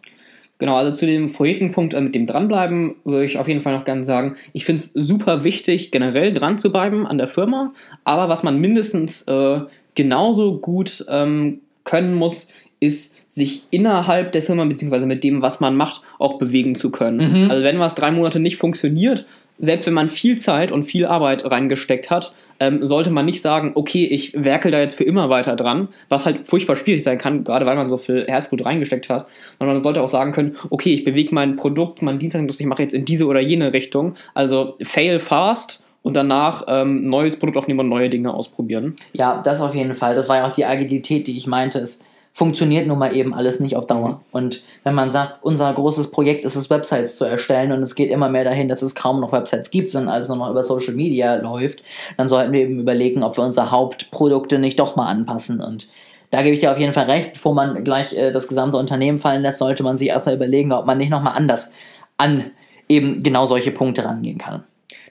Genau, 0.62 0.76
also 0.76 0.92
zu 0.92 1.08
dem 1.08 1.28
vorherigen 1.28 1.72
Punkt 1.72 1.96
äh, 1.96 2.02
mit 2.02 2.14
dem 2.14 2.28
Dranbleiben 2.28 2.94
würde 3.04 3.26
ich 3.26 3.40
auf 3.40 3.48
jeden 3.48 3.62
Fall 3.62 3.76
noch 3.76 3.84
gerne 3.84 4.04
sagen, 4.04 4.36
ich 4.54 4.64
finde 4.64 4.84
es 4.84 4.94
super 4.94 5.44
wichtig, 5.44 5.90
generell 5.90 6.34
dran 6.34 6.60
zu 6.60 6.72
bleiben 6.72 7.08
an 7.08 7.18
der 7.18 7.28
Firma, 7.28 7.74
aber 8.04 8.30
was 8.30 8.44
man 8.44 8.60
mindestens 8.60 9.24
äh, 9.24 9.62
genauso 9.96 10.60
gut 10.60 11.04
ähm, 11.10 11.62
können 11.84 12.14
muss, 12.14 12.50
ist 12.80 13.18
sich 13.28 13.64
innerhalb 13.72 14.34
der 14.34 14.44
Firma 14.44 14.64
beziehungsweise 14.66 15.08
mit 15.08 15.24
dem, 15.24 15.42
was 15.42 15.62
man 15.62 15.76
macht, 15.76 16.02
auch 16.20 16.38
bewegen 16.38 16.76
zu 16.76 16.92
können. 16.92 17.46
Mhm. 17.46 17.50
Also 17.50 17.64
wenn 17.64 17.80
was 17.80 17.96
drei 17.96 18.12
Monate 18.12 18.40
nicht 18.40 18.58
funktioniert, 18.58 19.26
selbst 19.62 19.86
wenn 19.86 19.94
man 19.94 20.10
viel 20.10 20.38
Zeit 20.38 20.72
und 20.72 20.84
viel 20.84 21.06
Arbeit 21.06 21.50
reingesteckt 21.50 22.10
hat, 22.10 22.34
ähm, 22.60 22.84
sollte 22.84 23.12
man 23.12 23.26
nicht 23.26 23.42
sagen, 23.42 23.72
okay, 23.76 24.06
ich 24.06 24.44
werkel 24.44 24.72
da 24.72 24.80
jetzt 24.80 24.96
für 24.96 25.04
immer 25.04 25.30
weiter 25.30 25.56
dran, 25.56 25.88
was 26.10 26.26
halt 26.26 26.48
furchtbar 26.48 26.76
schwierig 26.76 27.04
sein 27.04 27.18
kann, 27.18 27.44
gerade 27.44 27.66
weil 27.66 27.76
man 27.76 27.88
so 27.88 27.98
viel 27.98 28.26
Herzblut 28.28 28.66
reingesteckt 28.66 29.10
hat, 29.10 29.28
sondern 29.60 29.78
man 29.78 29.84
sollte 29.84 30.02
auch 30.02 30.08
sagen 30.08 30.32
können, 30.32 30.56
okay, 30.70 30.94
ich 30.94 31.06
bewege 31.06 31.34
mein 31.34 31.56
Produkt, 31.56 32.02
mein 32.02 32.20
Dienstleistung, 32.20 32.56
ich 32.60 32.66
mache 32.66 32.84
jetzt 32.84 32.94
in 32.94 33.06
diese 33.06 33.26
oder 33.26 33.40
jene 33.40 33.72
Richtung, 33.72 34.16
also 34.34 34.76
fail 34.82 35.20
fast 35.20 35.84
und 36.02 36.16
danach 36.16 36.66
ähm, 36.68 37.08
neues 37.08 37.38
Produkt 37.38 37.58
aufnehmen 37.58 37.82
und 37.82 37.90
neue 37.90 38.10
Dinge 38.10 38.34
ausprobieren. 38.34 38.96
Ja, 39.14 39.42
das 39.44 39.62
auf 39.62 39.76
jeden 39.76 39.96
Fall. 39.96 40.16
Das 40.16 40.28
war 40.30 40.38
ja 40.38 40.48
auch 40.48 40.52
die 40.52 40.66
Agilität, 40.66 41.28
die 41.28 41.38
ich 41.38 41.46
meinte. 41.46 41.80
Es 41.80 42.04
funktioniert 42.34 42.88
nun 42.88 42.98
mal 42.98 43.16
eben 43.16 43.34
alles 43.34 43.60
nicht 43.60 43.76
auf 43.76 43.88
Dauer. 43.88 44.22
Und 44.32 44.64
wenn 44.84 44.96
man 44.96 45.12
sagt, 45.12 45.44
unser 45.44 45.72
großes 45.74 46.12
Projekt 46.12 46.46
ist 46.46 46.56
es, 46.56 46.70
Websites 46.70 47.18
zu 47.18 47.26
erstellen 47.26 47.72
und 47.72 47.82
es 47.82 47.96
geht 47.96 48.10
immer 48.10 48.30
mehr 48.30 48.44
dahin, 48.44 48.70
dass 48.70 48.82
es 48.82 48.96
kaum 48.96 49.20
noch 49.20 49.32
Websites 49.32 49.70
gibt, 49.70 49.92
sondern 49.92 50.14
alles 50.14 50.30
nur 50.30 50.38
noch 50.38 50.50
über 50.50 50.64
Social 50.64 50.94
Media 50.94 51.36
läuft, 51.36 51.84
dann 52.18 52.28
sollten 52.28 52.54
wir 52.54 52.62
eben 52.62 52.80
überlegen, 52.80 53.24
ob 53.24 53.38
wir 53.38 53.44
unsere 53.44 53.72
Hauptprodukte 53.72 54.60
nicht 54.60 54.80
doch 54.80 54.96
mal 54.96 55.08
anpassen. 55.08 55.62
Und 55.62 55.90
da 56.30 56.42
gebe 56.42 56.56
ich 56.56 56.62
dir 56.62 56.72
auf 56.72 56.80
jeden 56.80 56.94
Fall 56.94 57.10
recht, 57.10 57.34
bevor 57.34 57.54
man 57.54 57.84
gleich 57.84 58.14
äh, 58.14 58.32
das 58.32 58.48
gesamte 58.48 58.78
Unternehmen 58.78 59.20
fallen 59.20 59.42
lässt, 59.42 59.60
sollte 59.60 59.84
man 59.84 59.98
sich 59.98 60.08
erstmal 60.08 60.36
überlegen, 60.36 60.72
ob 60.72 60.86
man 60.86 60.98
nicht 60.98 61.10
nochmal 61.10 61.34
anders 61.36 61.74
an 62.18 62.52
eben 62.88 63.24
genau 63.24 63.46
solche 63.46 63.72
Punkte 63.72 64.06
rangehen 64.06 64.38
kann. 64.38 64.64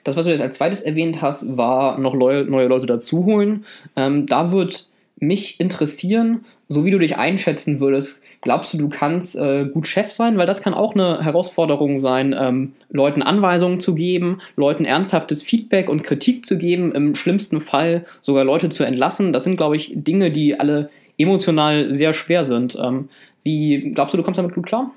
Das, 0.03 0.15
was 0.15 0.25
du 0.25 0.31
jetzt 0.31 0.41
als 0.41 0.57
zweites 0.57 0.81
erwähnt 0.81 1.21
hast, 1.21 1.57
war 1.57 1.99
noch 1.99 2.15
neue, 2.15 2.41
Leute 2.43 2.87
dazuholen. 2.87 3.65
Ähm, 3.95 4.25
da 4.25 4.51
wird 4.51 4.87
mich 5.21 5.59
interessieren, 5.59 6.45
so 6.67 6.83
wie 6.83 6.91
du 6.91 6.99
dich 6.99 7.15
einschätzen 7.15 7.79
würdest, 7.79 8.21
glaubst 8.41 8.73
du, 8.73 8.77
du 8.79 8.89
kannst 8.89 9.35
äh, 9.35 9.65
gut 9.71 9.87
Chef 9.87 10.11
sein? 10.11 10.37
Weil 10.37 10.47
das 10.47 10.61
kann 10.61 10.73
auch 10.73 10.95
eine 10.95 11.23
Herausforderung 11.23 11.97
sein, 11.97 12.35
ähm, 12.37 12.73
Leuten 12.89 13.21
Anweisungen 13.21 13.79
zu 13.79 13.93
geben, 13.93 14.39
Leuten 14.55 14.83
ernsthaftes 14.83 15.43
Feedback 15.43 15.89
und 15.89 16.03
Kritik 16.03 16.45
zu 16.45 16.57
geben, 16.57 16.91
im 16.91 17.13
schlimmsten 17.13 17.61
Fall 17.61 18.03
sogar 18.21 18.43
Leute 18.43 18.69
zu 18.69 18.83
entlassen. 18.83 19.31
Das 19.31 19.43
sind, 19.43 19.57
glaube 19.57 19.75
ich, 19.75 19.91
Dinge, 19.93 20.31
die 20.31 20.59
alle 20.59 20.89
emotional 21.19 21.93
sehr 21.93 22.13
schwer 22.13 22.43
sind. 22.43 22.77
Ähm, 22.81 23.09
wie 23.43 23.91
glaubst 23.93 24.13
du, 24.13 24.17
du 24.17 24.23
kommst 24.23 24.39
damit 24.39 24.55
gut 24.55 24.65
klar? 24.65 24.91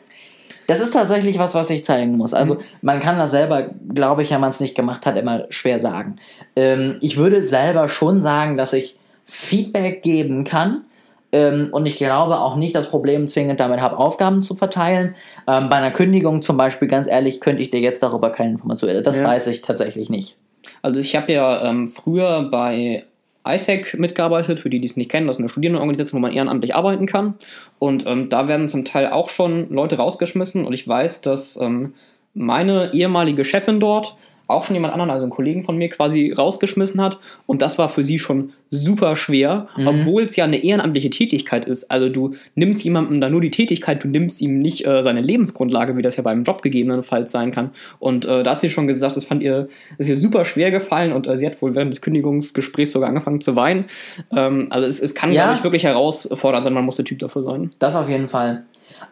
Das 0.66 0.80
ist 0.80 0.92
tatsächlich 0.92 1.38
was, 1.38 1.54
was 1.54 1.68
ich 1.68 1.84
zeigen 1.84 2.16
muss. 2.16 2.32
Also 2.32 2.62
man 2.80 3.00
kann 3.00 3.18
das 3.18 3.30
selber, 3.30 3.68
glaube 3.92 4.22
ich, 4.22 4.30
wenn 4.30 4.40
man 4.40 4.50
es 4.50 4.60
nicht 4.60 4.74
gemacht 4.74 5.04
hat, 5.04 5.18
immer 5.18 5.44
schwer 5.50 5.78
sagen. 5.78 6.16
Ähm, 6.56 6.96
ich 7.02 7.18
würde 7.18 7.44
selber 7.44 7.90
schon 7.90 8.22
sagen, 8.22 8.56
dass 8.56 8.72
ich 8.72 8.96
Feedback 9.24 10.02
geben 10.02 10.44
kann. 10.44 10.84
Ähm, 11.32 11.68
und 11.72 11.86
ich 11.86 11.96
glaube 11.96 12.38
auch 12.38 12.56
nicht 12.56 12.74
das 12.74 12.88
Problem 12.88 13.26
zwingend 13.26 13.58
damit 13.58 13.80
habe, 13.80 13.98
Aufgaben 13.98 14.42
zu 14.42 14.54
verteilen. 14.54 15.16
Ähm, 15.48 15.68
bei 15.68 15.76
einer 15.76 15.90
Kündigung 15.90 16.42
zum 16.42 16.56
Beispiel, 16.56 16.86
ganz 16.86 17.08
ehrlich, 17.08 17.40
könnte 17.40 17.62
ich 17.62 17.70
dir 17.70 17.80
jetzt 17.80 18.02
darüber 18.02 18.30
keine 18.30 18.52
Informationen. 18.52 19.02
Das 19.02 19.16
Ja. 19.16 19.24
weiß 19.24 19.48
ich 19.48 19.60
tatsächlich 19.62 20.10
nicht. 20.10 20.36
Also 20.82 21.00
ich 21.00 21.16
habe 21.16 21.32
ja 21.32 21.64
ähm, 21.68 21.86
früher 21.88 22.48
bei 22.50 23.04
ISAC 23.46 23.98
mitgearbeitet, 23.98 24.60
für 24.60 24.70
die, 24.70 24.80
die 24.80 24.86
es 24.88 24.96
nicht 24.96 25.10
kennen, 25.10 25.26
das 25.26 25.36
ist 25.36 25.40
eine 25.40 25.48
Studierendenorganisation, 25.50 26.18
wo 26.18 26.22
man 26.22 26.32
ehrenamtlich 26.32 26.74
arbeiten 26.74 27.06
kann. 27.06 27.34
Und 27.78 28.06
ähm, 28.06 28.28
da 28.28 28.48
werden 28.48 28.68
zum 28.68 28.84
Teil 28.84 29.08
auch 29.08 29.28
schon 29.28 29.68
Leute 29.70 29.96
rausgeschmissen 29.96 30.64
und 30.64 30.72
ich 30.72 30.86
weiß, 30.88 31.20
dass 31.20 31.58
ähm, 31.60 31.94
meine 32.32 32.94
ehemalige 32.94 33.44
Chefin 33.44 33.80
dort 33.80 34.16
auch 34.46 34.64
schon 34.64 34.74
jemand 34.74 34.92
anderen, 34.92 35.10
also 35.10 35.22
einen 35.22 35.30
Kollegen 35.30 35.62
von 35.62 35.76
mir, 35.76 35.88
quasi 35.88 36.32
rausgeschmissen 36.32 37.00
hat. 37.00 37.18
Und 37.46 37.62
das 37.62 37.78
war 37.78 37.88
für 37.88 38.04
sie 38.04 38.18
schon 38.18 38.52
super 38.70 39.16
schwer, 39.16 39.68
mhm. 39.76 39.86
obwohl 39.86 40.24
es 40.24 40.36
ja 40.36 40.44
eine 40.44 40.62
ehrenamtliche 40.62 41.10
Tätigkeit 41.10 41.64
ist. 41.64 41.90
Also 41.90 42.08
du 42.08 42.34
nimmst 42.54 42.82
jemandem 42.84 43.20
da 43.20 43.30
nur 43.30 43.40
die 43.40 43.50
Tätigkeit, 43.50 44.02
du 44.04 44.08
nimmst 44.08 44.40
ihm 44.40 44.58
nicht 44.58 44.86
äh, 44.86 45.02
seine 45.02 45.22
Lebensgrundlage, 45.22 45.96
wie 45.96 46.02
das 46.02 46.16
ja 46.16 46.22
beim 46.22 46.42
Job 46.42 46.62
gegebenenfalls 46.62 47.32
sein 47.32 47.50
kann. 47.50 47.70
Und 47.98 48.26
äh, 48.26 48.42
da 48.42 48.52
hat 48.52 48.60
sie 48.60 48.70
schon 48.70 48.86
gesagt, 48.86 49.16
das 49.16 49.24
fand 49.24 49.42
ihr, 49.42 49.68
das 49.98 50.06
ist 50.06 50.08
ihr 50.08 50.16
super 50.16 50.44
schwer 50.44 50.70
gefallen 50.70 51.12
und 51.12 51.26
äh, 51.26 51.38
sie 51.38 51.46
hat 51.46 51.60
wohl 51.62 51.74
während 51.74 51.92
des 51.92 52.02
Kündigungsgesprächs 52.02 52.92
sogar 52.92 53.08
angefangen 53.08 53.40
zu 53.40 53.56
weinen. 53.56 53.86
Ähm, 54.34 54.66
also 54.70 54.86
es, 54.86 55.00
es 55.00 55.14
kann, 55.14 55.32
ja. 55.32 55.54
ich, 55.54 55.64
wirklich 55.64 55.84
herausfordernd 55.84 56.64
sein, 56.64 56.74
man 56.74 56.84
muss 56.84 56.96
der 56.96 57.04
Typ 57.04 57.20
dafür 57.20 57.42
sein. 57.42 57.70
Das 57.78 57.94
auf 57.94 58.08
jeden 58.08 58.28
Fall. 58.28 58.64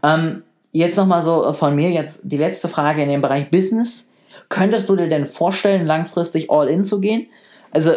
Ähm, 0.03 0.42
jetzt 0.73 0.97
nochmal 0.97 1.23
so 1.23 1.53
von 1.53 1.75
mir 1.75 1.90
jetzt 1.90 2.23
die 2.25 2.37
letzte 2.37 2.68
Frage 2.68 3.03
in 3.03 3.09
dem 3.09 3.21
Bereich 3.21 3.51
Business 3.51 4.12
Könntest 4.52 4.90
du 4.90 4.96
dir 4.96 5.08
denn 5.08 5.24
vorstellen, 5.24 5.86
langfristig 5.86 6.50
all 6.50 6.68
in 6.68 6.84
zu 6.84 7.00
gehen? 7.00 7.28
Also 7.70 7.92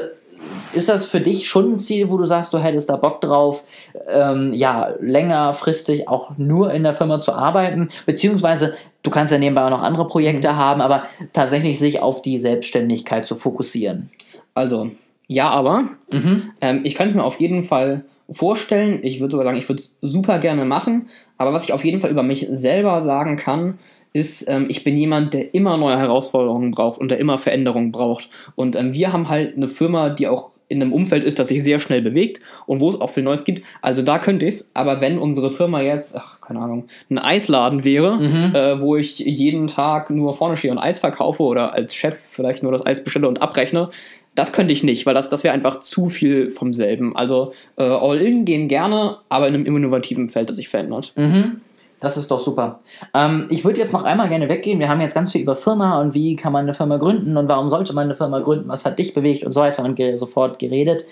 ist 0.72 0.88
das 0.88 1.06
für 1.06 1.20
dich 1.20 1.50
schon 1.50 1.74
ein 1.74 1.80
Ziel, 1.80 2.10
wo 2.10 2.16
du 2.16 2.24
sagst, 2.24 2.54
du 2.54 2.60
hättest 2.60 2.90
da 2.90 2.96
Bock 2.96 3.20
drauf, 3.20 3.66
ähm, 4.08 4.54
ja, 4.54 4.94
längerfristig 5.02 6.08
auch 6.08 6.38
nur 6.38 6.72
in 6.72 6.84
der 6.84 6.94
Firma 6.94 7.20
zu 7.20 7.34
arbeiten? 7.34 7.90
Beziehungsweise, 8.06 8.74
du 9.04 9.12
kannst 9.12 9.34
ja 9.34 9.38
nebenbei 9.38 9.66
auch 9.66 9.70
noch 9.70 9.82
andere 9.82 10.08
Projekte 10.08 10.54
mhm. 10.54 10.56
haben, 10.56 10.80
aber 10.80 11.04
tatsächlich 11.34 11.78
sich 11.78 12.02
auf 12.02 12.22
die 12.22 12.40
Selbstständigkeit 12.40 13.28
zu 13.28 13.36
fokussieren. 13.36 14.10
Also, 14.54 14.92
ja, 15.28 15.50
aber 15.50 15.90
mhm. 16.10 16.52
ähm, 16.62 16.82
ich 16.86 16.96
könnte 16.96 17.18
mir 17.18 17.26
auf 17.26 17.42
jeden 17.42 17.64
Fall 17.64 18.06
vorstellen, 18.32 19.02
ich 19.04 19.20
würde 19.20 19.32
sogar 19.32 19.44
sagen, 19.44 19.58
ich 19.58 19.68
würde 19.68 19.82
es 19.82 19.98
super 20.02 20.40
gerne 20.40 20.64
machen, 20.64 21.10
aber 21.38 21.52
was 21.52 21.66
ich 21.66 21.74
auf 21.74 21.84
jeden 21.84 22.00
Fall 22.00 22.12
über 22.12 22.24
mich 22.24 22.48
selber 22.50 23.02
sagen 23.02 23.36
kann, 23.36 23.78
ist, 24.16 24.48
ähm, 24.48 24.68
ich 24.70 24.86
bin 24.86 24.98
jemand, 24.98 25.34
der 25.34 25.54
immer 25.54 25.76
neue 25.76 25.98
Herausforderungen 25.98 26.72
braucht 26.72 27.02
und 27.02 27.10
der 27.10 27.20
immer 27.20 27.38
Veränderungen 27.38 27.92
braucht. 27.92 28.30
Und 28.56 28.78
ähm, 28.78 28.94
wir 28.94 29.12
haben 29.12 29.28
halt 29.28 29.58
eine 29.58 29.68
Firma, 29.68 30.10
die 30.10 30.30
auch 30.30 30.52
in 30.70 30.82
einem 30.82 30.94
Umfeld 30.94 31.24
ist, 31.24 31.38
das 31.38 31.50
sich 31.50 31.62
sehr 31.62 31.80
schnell 31.80 32.02
bewegt 32.02 32.42
und 32.66 32.80
wo 32.80 32.90
es 32.90 33.00
auch 33.00 33.10
viel 33.10 33.24
Neues 33.24 33.44
gibt. 33.44 33.64
Also 33.82 34.02
da 34.02 34.18
könnte 34.18 34.46
ich 34.46 34.56
es, 34.56 34.72
aber 34.74 35.02
wenn 35.02 35.20
unsere 35.20 35.52
Firma 35.52 35.82
jetzt, 35.82 36.18
ach, 36.18 36.40
keine 36.40 36.62
Ahnung, 36.62 36.86
ein 37.10 37.20
Eisladen 37.20 37.84
wäre, 37.84 38.16
mhm. 38.16 38.56
äh, 38.56 38.80
wo 38.80 38.96
ich 38.96 39.20
jeden 39.20 39.68
Tag 39.68 40.10
nur 40.10 40.34
vorne 40.34 40.56
stehe 40.58 40.72
und 40.72 40.80
Eis 40.80 41.00
verkaufe 41.00 41.44
oder 41.44 41.74
als 41.74 41.94
Chef 41.94 42.16
vielleicht 42.18 42.64
nur 42.64 42.72
das 42.72 42.86
Eis 42.86 43.04
bestelle 43.04 43.28
und 43.28 43.42
abrechne, 43.42 43.90
das 44.34 44.54
könnte 44.54 44.74
ich 44.74 44.84
nicht, 44.84 45.06
weil 45.06 45.14
das, 45.14 45.30
das 45.30 45.44
wäre 45.44 45.54
einfach 45.54 45.82
zu 45.82 46.08
viel 46.08 46.50
vom 46.50 46.74
selben. 46.74 47.16
Also 47.16 47.52
äh, 47.78 47.84
All-In 47.84 48.46
gehen 48.46 48.68
gerne, 48.68 49.18
aber 49.30 49.48
in 49.48 49.54
einem 49.54 49.66
innovativen 49.66 50.30
Feld, 50.30 50.50
das 50.50 50.56
sich 50.56 50.70
verändert. 50.70 51.14
Mhm. 51.16 51.62
Das 52.00 52.18
ist 52.18 52.30
doch 52.30 52.40
super. 52.40 52.80
Ähm, 53.14 53.48
ich 53.50 53.64
würde 53.64 53.80
jetzt 53.80 53.94
noch 53.94 54.04
einmal 54.04 54.30
gerne 54.30 54.50
weggehen. 54.50 54.80
Wir 54.80 54.90
haben 54.90 55.02
jetzt 55.02 55.16
ganz 55.16 55.32
viel 55.32 55.42
über 55.42 55.56
Firma 55.56 56.00
und 56.02 56.14
wie 56.14 56.36
kann 56.36 56.52
man 56.52 56.66
eine 56.66 56.74
Firma 56.74 56.98
gründen 56.98 57.38
und 57.38 57.48
warum 57.48 57.70
sollte 57.70 57.94
man 57.94 58.06
eine 58.06 58.16
Firma 58.16 58.40
gründen, 58.40 58.68
was 58.68 58.86
hat 58.86 59.00
dich 59.00 59.14
bewegt 59.14 59.44
und 59.46 59.54
so 59.54 59.62
weiter 59.62 59.84
und 59.84 59.96
ge 59.96 60.16
sofort 60.18 60.60
geredet. 60.60 61.06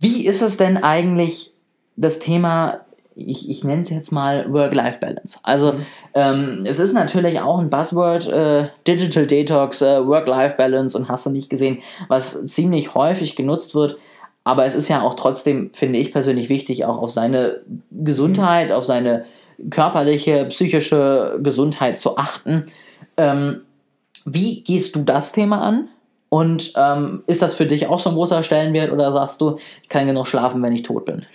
Wie 0.00 0.26
ist 0.26 0.42
es 0.42 0.56
denn 0.56 0.78
eigentlich 0.78 1.52
das 1.96 2.18
Thema, 2.18 2.80
ich, 3.14 3.50
ich 3.50 3.64
nenne 3.64 3.82
es 3.82 3.90
jetzt 3.90 4.10
mal 4.10 4.52
Work-Life-Balance? 4.52 5.38
Also 5.42 5.74
mhm. 5.74 5.86
ähm, 6.14 6.62
es 6.64 6.78
ist 6.78 6.94
natürlich 6.94 7.40
auch 7.40 7.58
ein 7.58 7.70
Buzzword, 7.70 8.28
äh, 8.28 8.68
Digital 8.88 9.26
Detox, 9.26 9.82
äh, 9.82 10.06
Work-Life-Balance 10.06 10.96
und 10.96 11.08
hast 11.08 11.26
du 11.26 11.30
nicht 11.30 11.50
gesehen, 11.50 11.78
was 12.08 12.46
ziemlich 12.46 12.94
häufig 12.94 13.36
genutzt 13.36 13.74
wird. 13.74 13.98
Aber 14.42 14.64
es 14.64 14.74
ist 14.74 14.88
ja 14.88 15.02
auch 15.02 15.14
trotzdem, 15.14 15.70
finde 15.74 15.98
ich 15.98 16.12
persönlich 16.12 16.48
wichtig, 16.48 16.86
auch 16.86 16.98
auf 16.98 17.12
seine 17.12 17.60
Gesundheit, 17.90 18.72
auf 18.72 18.84
seine 18.84 19.26
körperliche, 19.68 20.46
psychische 20.46 21.38
Gesundheit 21.42 21.98
zu 22.00 22.16
achten. 22.16 22.66
Ähm, 23.16 23.62
wie 24.24 24.62
gehst 24.62 24.96
du 24.96 25.02
das 25.02 25.32
Thema 25.32 25.62
an? 25.62 25.88
Und 26.30 26.74
ähm, 26.76 27.24
ist 27.26 27.42
das 27.42 27.56
für 27.56 27.66
dich 27.66 27.88
auch 27.88 27.98
so 27.98 28.08
ein 28.08 28.14
großer 28.14 28.44
Stellenwert 28.44 28.92
oder 28.92 29.10
sagst 29.10 29.40
du, 29.40 29.58
ich 29.82 29.88
kann 29.88 30.06
genug 30.06 30.28
schlafen, 30.28 30.62
wenn 30.62 30.72
ich 30.72 30.84
tot 30.84 31.04
bin? 31.04 31.26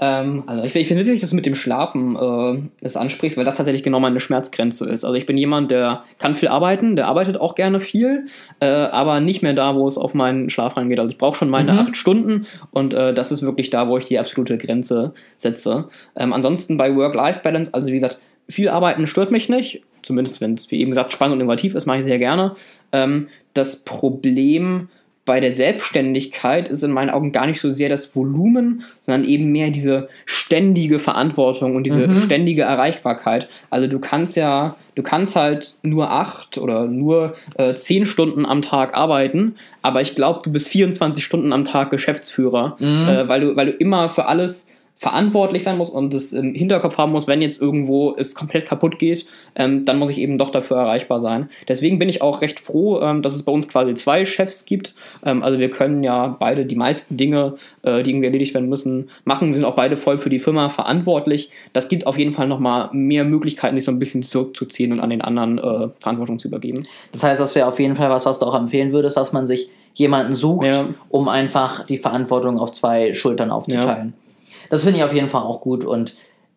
Ähm, 0.00 0.44
also 0.46 0.64
ich, 0.64 0.76
ich 0.76 0.86
finde 0.86 1.02
witzig, 1.02 1.22
dass 1.22 1.30
du 1.30 1.36
mit 1.36 1.46
dem 1.46 1.54
Schlafen 1.54 2.14
äh, 2.14 2.62
das 2.82 2.98
ansprichst, 2.98 3.38
weil 3.38 3.46
das 3.46 3.56
tatsächlich 3.56 3.82
genau 3.82 4.00
meine 4.00 4.20
Schmerzgrenze 4.20 4.84
ist. 4.84 5.06
Also 5.06 5.14
ich 5.14 5.24
bin 5.24 5.38
jemand, 5.38 5.70
der 5.70 6.04
kann 6.18 6.34
viel 6.34 6.48
arbeiten, 6.48 6.94
der 6.94 7.06
arbeitet 7.06 7.40
auch 7.40 7.54
gerne 7.54 7.80
viel, 7.80 8.26
äh, 8.60 8.66
aber 8.66 9.20
nicht 9.20 9.42
mehr 9.42 9.54
da, 9.54 9.74
wo 9.74 9.88
es 9.88 9.96
auf 9.96 10.12
meinen 10.12 10.50
Schlaf 10.50 10.76
reingeht. 10.76 11.00
Also 11.00 11.10
ich 11.10 11.18
brauche 11.18 11.38
schon 11.38 11.48
meine 11.48 11.72
mhm. 11.72 11.78
acht 11.78 11.96
Stunden 11.96 12.46
und 12.70 12.92
äh, 12.92 13.14
das 13.14 13.32
ist 13.32 13.40
wirklich 13.40 13.70
da, 13.70 13.88
wo 13.88 13.96
ich 13.96 14.04
die 14.04 14.18
absolute 14.18 14.58
Grenze 14.58 15.14
setze. 15.38 15.88
Ähm, 16.16 16.34
ansonsten 16.34 16.76
bei 16.76 16.94
Work-Life-Balance, 16.94 17.72
also 17.72 17.88
wie 17.88 17.94
gesagt, 17.94 18.20
viel 18.46 18.68
arbeiten 18.68 19.06
stört 19.06 19.30
mich 19.30 19.48
nicht, 19.48 19.82
zumindest 20.02 20.40
wenn 20.40 20.54
es, 20.54 20.70
wie 20.70 20.80
eben 20.80 20.90
gesagt, 20.90 21.12
spannend 21.12 21.34
und 21.34 21.40
innovativ 21.40 21.74
ist, 21.74 21.86
mache 21.86 21.98
ich 21.98 22.04
sehr 22.04 22.18
gerne. 22.18 22.54
Ähm, 22.92 23.28
das 23.58 23.84
Problem 23.84 24.88
bei 25.28 25.40
der 25.40 25.52
Selbstständigkeit 25.52 26.68
ist 26.68 26.82
in 26.82 26.90
meinen 26.90 27.10
Augen 27.10 27.32
gar 27.32 27.46
nicht 27.46 27.60
so 27.60 27.70
sehr 27.70 27.90
das 27.90 28.16
Volumen, 28.16 28.82
sondern 29.02 29.28
eben 29.28 29.52
mehr 29.52 29.70
diese 29.70 30.08
ständige 30.24 30.98
Verantwortung 30.98 31.76
und 31.76 31.84
diese 31.84 32.08
mhm. 32.08 32.22
ständige 32.22 32.62
Erreichbarkeit. 32.62 33.46
Also 33.68 33.88
du 33.88 33.98
kannst 33.98 34.38
ja, 34.38 34.76
du 34.94 35.02
kannst 35.02 35.36
halt 35.36 35.74
nur 35.82 36.10
acht 36.10 36.56
oder 36.56 36.86
nur 36.86 37.34
äh, 37.58 37.74
zehn 37.74 38.06
Stunden 38.06 38.46
am 38.46 38.62
Tag 38.62 38.96
arbeiten, 38.96 39.56
aber 39.82 40.00
ich 40.00 40.14
glaube, 40.14 40.40
du 40.42 40.50
bist 40.50 40.68
24 40.68 41.22
Stunden 41.22 41.52
am 41.52 41.64
Tag 41.64 41.90
Geschäftsführer, 41.90 42.78
mhm. 42.80 43.08
äh, 43.08 43.28
weil, 43.28 43.42
du, 43.42 43.54
weil 43.54 43.66
du 43.66 43.72
immer 43.72 44.08
für 44.08 44.24
alles 44.24 44.70
verantwortlich 44.98 45.62
sein 45.62 45.78
muss 45.78 45.90
und 45.90 46.12
das 46.12 46.32
im 46.32 46.54
Hinterkopf 46.54 46.98
haben 46.98 47.12
muss, 47.12 47.28
wenn 47.28 47.40
jetzt 47.40 47.62
irgendwo 47.62 48.16
es 48.16 48.34
komplett 48.34 48.66
kaputt 48.66 48.98
geht, 48.98 49.26
ähm, 49.54 49.84
dann 49.84 49.96
muss 49.96 50.10
ich 50.10 50.18
eben 50.18 50.38
doch 50.38 50.50
dafür 50.50 50.76
erreichbar 50.76 51.20
sein. 51.20 51.48
Deswegen 51.68 52.00
bin 52.00 52.08
ich 52.08 52.20
auch 52.20 52.42
recht 52.42 52.58
froh, 52.58 53.00
ähm, 53.00 53.22
dass 53.22 53.36
es 53.36 53.44
bei 53.44 53.52
uns 53.52 53.68
quasi 53.68 53.94
zwei 53.94 54.24
Chefs 54.24 54.64
gibt. 54.64 54.96
Ähm, 55.24 55.44
also 55.44 55.60
wir 55.60 55.70
können 55.70 56.02
ja 56.02 56.36
beide 56.40 56.66
die 56.66 56.74
meisten 56.74 57.16
Dinge, 57.16 57.54
äh, 57.82 58.02
die 58.02 58.10
irgendwie 58.10 58.26
erledigt 58.26 58.54
werden 58.54 58.68
müssen, 58.68 59.08
machen. 59.24 59.50
Wir 59.50 59.54
sind 59.54 59.64
auch 59.64 59.76
beide 59.76 59.96
voll 59.96 60.18
für 60.18 60.30
die 60.30 60.40
Firma 60.40 60.68
verantwortlich. 60.68 61.52
Das 61.72 61.88
gibt 61.88 62.04
auf 62.08 62.18
jeden 62.18 62.32
Fall 62.32 62.48
nochmal 62.48 62.90
mehr 62.92 63.24
Möglichkeiten, 63.24 63.76
sich 63.76 63.84
so 63.84 63.92
ein 63.92 64.00
bisschen 64.00 64.24
zurückzuziehen 64.24 64.90
und 64.90 64.98
an 64.98 65.10
den 65.10 65.20
anderen 65.20 65.58
äh, 65.58 65.88
Verantwortung 66.00 66.40
zu 66.40 66.48
übergeben. 66.48 66.88
Das 67.12 67.22
heißt, 67.22 67.40
das 67.40 67.54
wäre 67.54 67.68
auf 67.68 67.78
jeden 67.78 67.94
Fall 67.94 68.10
was, 68.10 68.26
was 68.26 68.40
du 68.40 68.46
auch 68.46 68.54
empfehlen 68.56 68.90
würdest, 68.90 69.16
dass 69.16 69.32
man 69.32 69.46
sich 69.46 69.70
jemanden 69.94 70.34
sucht, 70.34 70.66
ja. 70.66 70.86
um 71.08 71.28
einfach 71.28 71.86
die 71.86 71.98
Verantwortung 71.98 72.58
auf 72.58 72.72
zwei 72.72 73.14
Schultern 73.14 73.52
aufzuteilen. 73.52 74.08
Ja. 74.08 74.27
Das 74.70 74.84
finde 74.84 74.98
ich 74.98 75.04
auf 75.04 75.14
jeden 75.14 75.28
Fall 75.28 75.42
auch 75.42 75.60
gut 75.60 75.84
und 75.84 76.16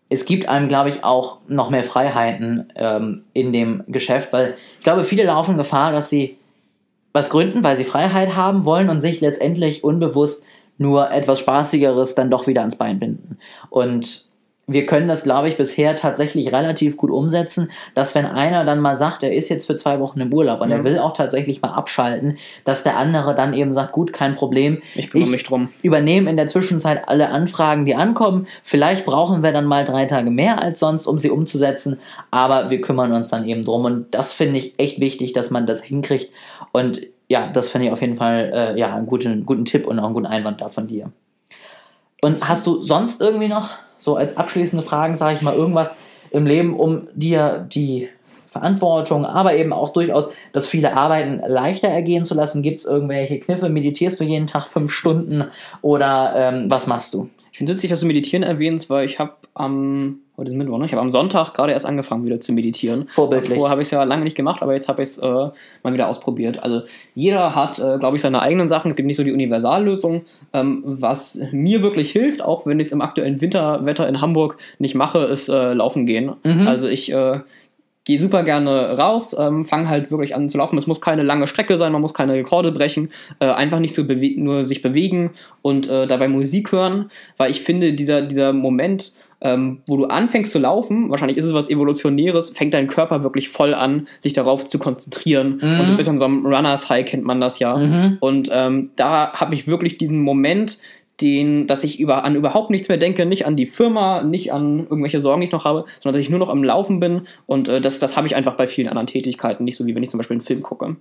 es 0.10 0.26
gibt 0.26 0.50
einem, 0.50 0.68
glaube 0.68 0.90
ich, 0.90 1.06
auch 1.06 1.38
noch 1.48 1.70
mehr 1.70 1.86
Freiheiten 1.86 2.74
ähm, 2.76 3.24
in 3.32 3.54
dem 3.54 3.86
Geschäft, 3.88 4.34
weil 4.34 4.56
ich 4.78 4.84
glaube, 4.84 5.06
viele 5.06 5.24
laufen 5.24 5.56
Gefahr, 5.56 5.94
dass 5.94 6.10
sie 6.10 6.38
was 7.14 7.30
gründen, 7.30 7.64
weil 7.64 7.78
sie 7.78 7.86
Freiheit 7.86 8.36
haben 8.36 8.66
wollen 8.66 8.90
und 8.90 9.02
sich 9.02 9.22
letztendlich 9.22 9.86
unbewusst 9.86 10.46
nur 10.78 11.12
etwas 11.12 11.40
Spaßigeres 11.40 12.16
dann 12.16 12.30
doch 12.30 12.48
wieder 12.48 12.60
ans 12.62 12.76
Bein 12.76 13.00
binden. 13.00 13.38
Und 13.70 14.31
wir 14.68 14.86
können 14.86 15.08
das, 15.08 15.24
glaube 15.24 15.50
ich, 15.50 15.58
bisher 15.58 15.96
tatsächlich 15.96 16.48
relativ 16.52 16.98
gut 16.98 17.12
umsetzen, 17.12 17.72
dass 17.96 18.16
wenn 18.16 18.26
einer 18.26 18.64
dann 18.64 18.80
mal 18.80 18.96
sagt, 18.96 19.24
er 19.24 19.34
ist 19.34 19.50
jetzt 19.50 19.66
für 19.66 19.76
zwei 19.76 20.00
Wochen 20.00 20.20
im 20.22 20.34
Urlaub 20.34 20.62
und 20.62 20.68
mhm. 20.68 20.74
er 20.74 20.84
will 20.84 21.00
auch 21.00 21.14
tatsächlich 21.14 21.62
mal 21.62 21.74
abschalten, 21.74 22.38
dass 22.64 22.84
der 22.84 22.98
andere 22.98 23.36
dann 23.36 23.54
eben 23.54 23.72
sagt, 23.74 23.92
gut, 23.92 24.14
kein 24.14 24.36
Problem. 24.36 24.82
Ich 24.96 25.10
kümmere 25.10 25.30
mich 25.30 25.44
drum. 25.44 25.70
Übernehme 25.82 26.30
in 26.30 26.38
der 26.38 26.48
Zwischenzeit 26.48 27.10
alle 27.10 27.30
Anfragen, 27.30 27.86
die 27.86 27.96
ankommen. 27.96 28.48
Vielleicht 28.64 29.06
brauchen 29.06 29.44
wir 29.44 29.52
dann 29.52 29.66
mal 29.66 29.84
drei 29.84 30.06
Tage 30.06 30.32
mehr 30.32 30.62
als 30.62 30.80
sonst, 30.80 31.08
um 31.08 31.18
sie 31.18 31.30
umzusetzen, 31.30 32.00
aber 32.30 32.70
wir 32.70 32.82
kümmern 32.82 33.14
uns 33.14 33.30
dann 33.30 33.48
eben 33.48 33.64
drum. 33.64 33.86
Und 33.86 34.14
das 34.14 34.34
finde 34.34 34.60
ich 34.60 34.80
echt 34.80 35.00
wichtig, 35.00 35.34
dass 35.34 35.52
man 35.52 35.68
das 35.68 35.84
hinkriegt. 35.84 36.32
Und 36.72 37.02
ja, 37.28 37.48
das 37.48 37.70
finde 37.70 37.88
ich 37.88 37.94
auf 37.94 38.02
jeden 38.02 38.16
Fall 38.16 38.52
äh, 38.54 38.80
ja, 38.80 38.96
einen 38.96 39.06
guten, 39.06 39.46
guten 39.46 39.66
Tipp 39.66 39.88
und 39.88 40.00
auch 40.00 40.06
einen 40.06 40.14
guten 40.14 40.28
Einwand 40.28 40.62
da 40.62 40.70
von 40.70 40.88
dir. 40.88 41.12
Und 42.24 42.48
hast 42.48 42.68
du 42.68 42.84
sonst 42.84 43.20
irgendwie 43.20 43.48
noch 43.48 43.72
so 43.98 44.16
als 44.16 44.38
abschließende 44.38 44.84
Fragen, 44.84 45.16
sage 45.16 45.36
ich 45.36 45.42
mal, 45.42 45.56
irgendwas 45.56 45.98
im 46.30 46.46
Leben, 46.46 46.80
um 46.80 47.08
dir 47.14 47.68
die 47.74 48.10
Verantwortung, 48.46 49.26
aber 49.26 49.56
eben 49.56 49.74
auch 49.74 49.90
durchaus 49.94 50.30
das 50.52 50.68
viele 50.68 50.96
Arbeiten 50.96 51.42
leichter 51.46 51.88
ergehen 51.88 52.26
zu 52.26 52.36
lassen? 52.36 52.62
Gibt 52.62 52.82
es 52.82 52.86
irgendwelche 52.86 53.40
Kniffe? 53.40 53.70
Meditierst 53.70 54.20
du 54.20 54.24
jeden 54.24 54.46
Tag 54.46 54.66
fünf 54.66 54.92
Stunden 54.92 55.46
oder 55.82 56.34
ähm, 56.36 56.70
was 56.70 56.86
machst 56.86 57.14
du? 57.14 57.30
Ich 57.62 57.64
finde 57.64 57.74
es 57.74 57.78
witzig, 57.78 57.90
dass 57.92 58.00
du 58.00 58.08
Meditieren 58.08 58.42
erwähnst, 58.42 58.90
weil 58.90 59.06
ich 59.06 59.20
habe 59.20 59.34
am, 59.54 60.18
heute 60.36 60.50
ist 60.50 60.58
Mittwoch, 60.58 60.80
ne? 60.80 60.86
Ich 60.86 60.94
habe 60.94 61.02
am 61.02 61.12
Sonntag 61.12 61.54
gerade 61.54 61.74
erst 61.74 61.86
angefangen 61.86 62.26
wieder 62.26 62.42
zu 62.42 62.54
meditieren. 62.54 63.06
Vorbildlich. 63.08 63.56
Vorher 63.56 63.70
habe 63.70 63.84
ich 63.84 63.90
es 63.90 63.92
ja 63.92 64.04
lange 64.04 64.24
nicht 64.24 64.36
gemacht, 64.36 64.64
aber 64.64 64.74
jetzt 64.74 64.88
habe 64.88 65.04
ich 65.04 65.10
es 65.10 65.20
äh, 65.20 65.28
mal 65.28 65.94
wieder 65.94 66.08
ausprobiert. 66.08 66.64
Also 66.64 66.82
jeder 67.14 67.54
hat, 67.54 67.78
äh, 67.78 68.00
glaube 68.00 68.16
ich, 68.16 68.24
seine 68.24 68.42
eigenen 68.42 68.68
Sachen. 68.68 68.90
Es 68.90 68.96
gibt 68.98 69.06
nicht 69.06 69.18
so 69.18 69.24
die 69.24 69.32
Universallösung. 69.32 70.24
Ähm, 70.54 70.82
was 70.86 71.40
mir 71.52 71.84
wirklich 71.84 72.12
hilft, 72.12 72.42
auch 72.42 72.66
wenn 72.66 72.80
ich 72.80 72.88
es 72.88 72.94
im 72.94 73.02
aktuellen 73.02 73.42
Winterwetter 73.42 74.10
in 74.10 74.22
Hamburg 74.22 74.58
nicht 74.80 74.96
mache, 74.96 75.20
ist 75.20 75.48
äh, 75.48 75.74
laufen 75.74 76.08
gehen. 76.08 76.32
Mhm. 76.44 76.68
Also 76.68 76.88
ich 76.88 77.12
äh, 77.12 77.42
gehe 78.06 78.20
super 78.20 78.44
gerne 78.44 78.98
raus, 78.98 79.36
ähm, 79.38 79.64
fange 79.64 79.88
halt 79.88 80.12
wirklich 80.12 80.36
an 80.36 80.50
zu 80.50 80.58
laufen. 80.58 80.78
Es 80.78 80.88
muss 80.88 81.02
keine 81.02 81.24
lange 81.24 81.48
Strecke 81.48 81.78
sein, 81.78 81.92
man 81.92 82.02
muss 82.02 82.14
keine 82.14 82.34
Rekorde 82.34 82.72
brechen, 82.72 83.10
äh, 83.40 83.46
einfach 83.46 83.80
nicht 83.80 83.94
so 83.94 84.04
nur 84.04 84.66
sich 84.66 84.82
bewegen 84.82 85.32
und 85.62 85.90
äh, 85.90 86.08
dabei 86.08 86.28
Musik 86.28 86.72
hören, 86.72 87.10
weil 87.38 87.52
ich 87.52 87.62
finde, 87.62 87.94
dieser, 87.94 88.24
dieser 88.24 88.54
Moment, 88.54 89.14
ähm, 89.42 89.82
wo 89.88 89.98
du 89.98 90.06
anfängst 90.06 90.52
zu 90.52 90.60
laufen, 90.60 91.10
wahrscheinlich 91.10 91.38
ist 91.38 91.46
es 91.46 91.54
was 91.54 91.70
Evolutionäres, 91.70 92.52
fängt 92.52 92.74
dein 92.74 92.88
Körper 92.88 93.24
wirklich 93.24 93.50
voll 93.50 93.74
an, 93.74 94.08
sich 94.20 94.34
darauf 94.34 94.66
zu 94.66 94.78
konzentrieren. 94.78 95.60
Mhm. 95.62 95.80
Und 95.80 95.90
du 95.90 95.98
bist 95.98 96.10
an 96.10 96.20
so 96.20 96.26
einem 96.26 96.46
Runners 96.46 96.90
High, 96.90 97.06
kennt 97.06 97.24
man 97.24 97.42
das 97.42 97.60
ja. 97.60 97.76
Mhm. 97.76 98.18
Und 98.20 98.50
ähm, 98.52 98.92
da 98.96 99.34
habe 99.34 99.56
ich 99.56 99.68
wirklich 99.68 99.98
diesen 99.98 100.20
Moment, 100.20 100.78
den, 101.22 101.68
dass 101.68 101.84
ich 101.84 102.00
über, 102.00 102.24
an 102.24 102.36
überhaupt 102.36 102.70
nichts 102.70 102.90
mehr 102.90 102.98
denke, 102.98 103.26
nicht 103.26 103.46
an 103.46 103.56
die 103.56 103.66
Firma, 103.66 104.24
nicht 104.24 104.52
an 104.52 104.80
irgendwelche 104.80 105.22
Sorgen, 105.22 105.42
die 105.42 105.48
ich 105.48 105.54
noch 105.54 105.66
habe, 105.66 105.86
sondern 106.00 106.14
dass 106.14 106.22
ich 106.22 106.30
nur 106.30 106.40
noch 106.40 106.50
am 106.50 106.64
Laufen 106.64 107.00
bin. 107.00 107.22
Und 107.46 107.68
äh, 107.68 107.82
das, 107.82 108.00
das 108.00 108.18
habe 108.18 108.28
ich 108.28 108.36
einfach 108.36 108.56
bei 108.56 108.68
vielen 108.68 108.88
anderen 108.88 109.08
Tätigkeiten, 109.08 109.64
nicht 109.64 109.78
so 109.78 109.86
wie 109.86 109.96
wenn 109.96 110.04
ich 110.04 110.10
zum 110.10 110.18
Beispiel 110.18 110.36
einen 110.36 110.44
Film 110.44 110.62
gucke. 110.62 110.96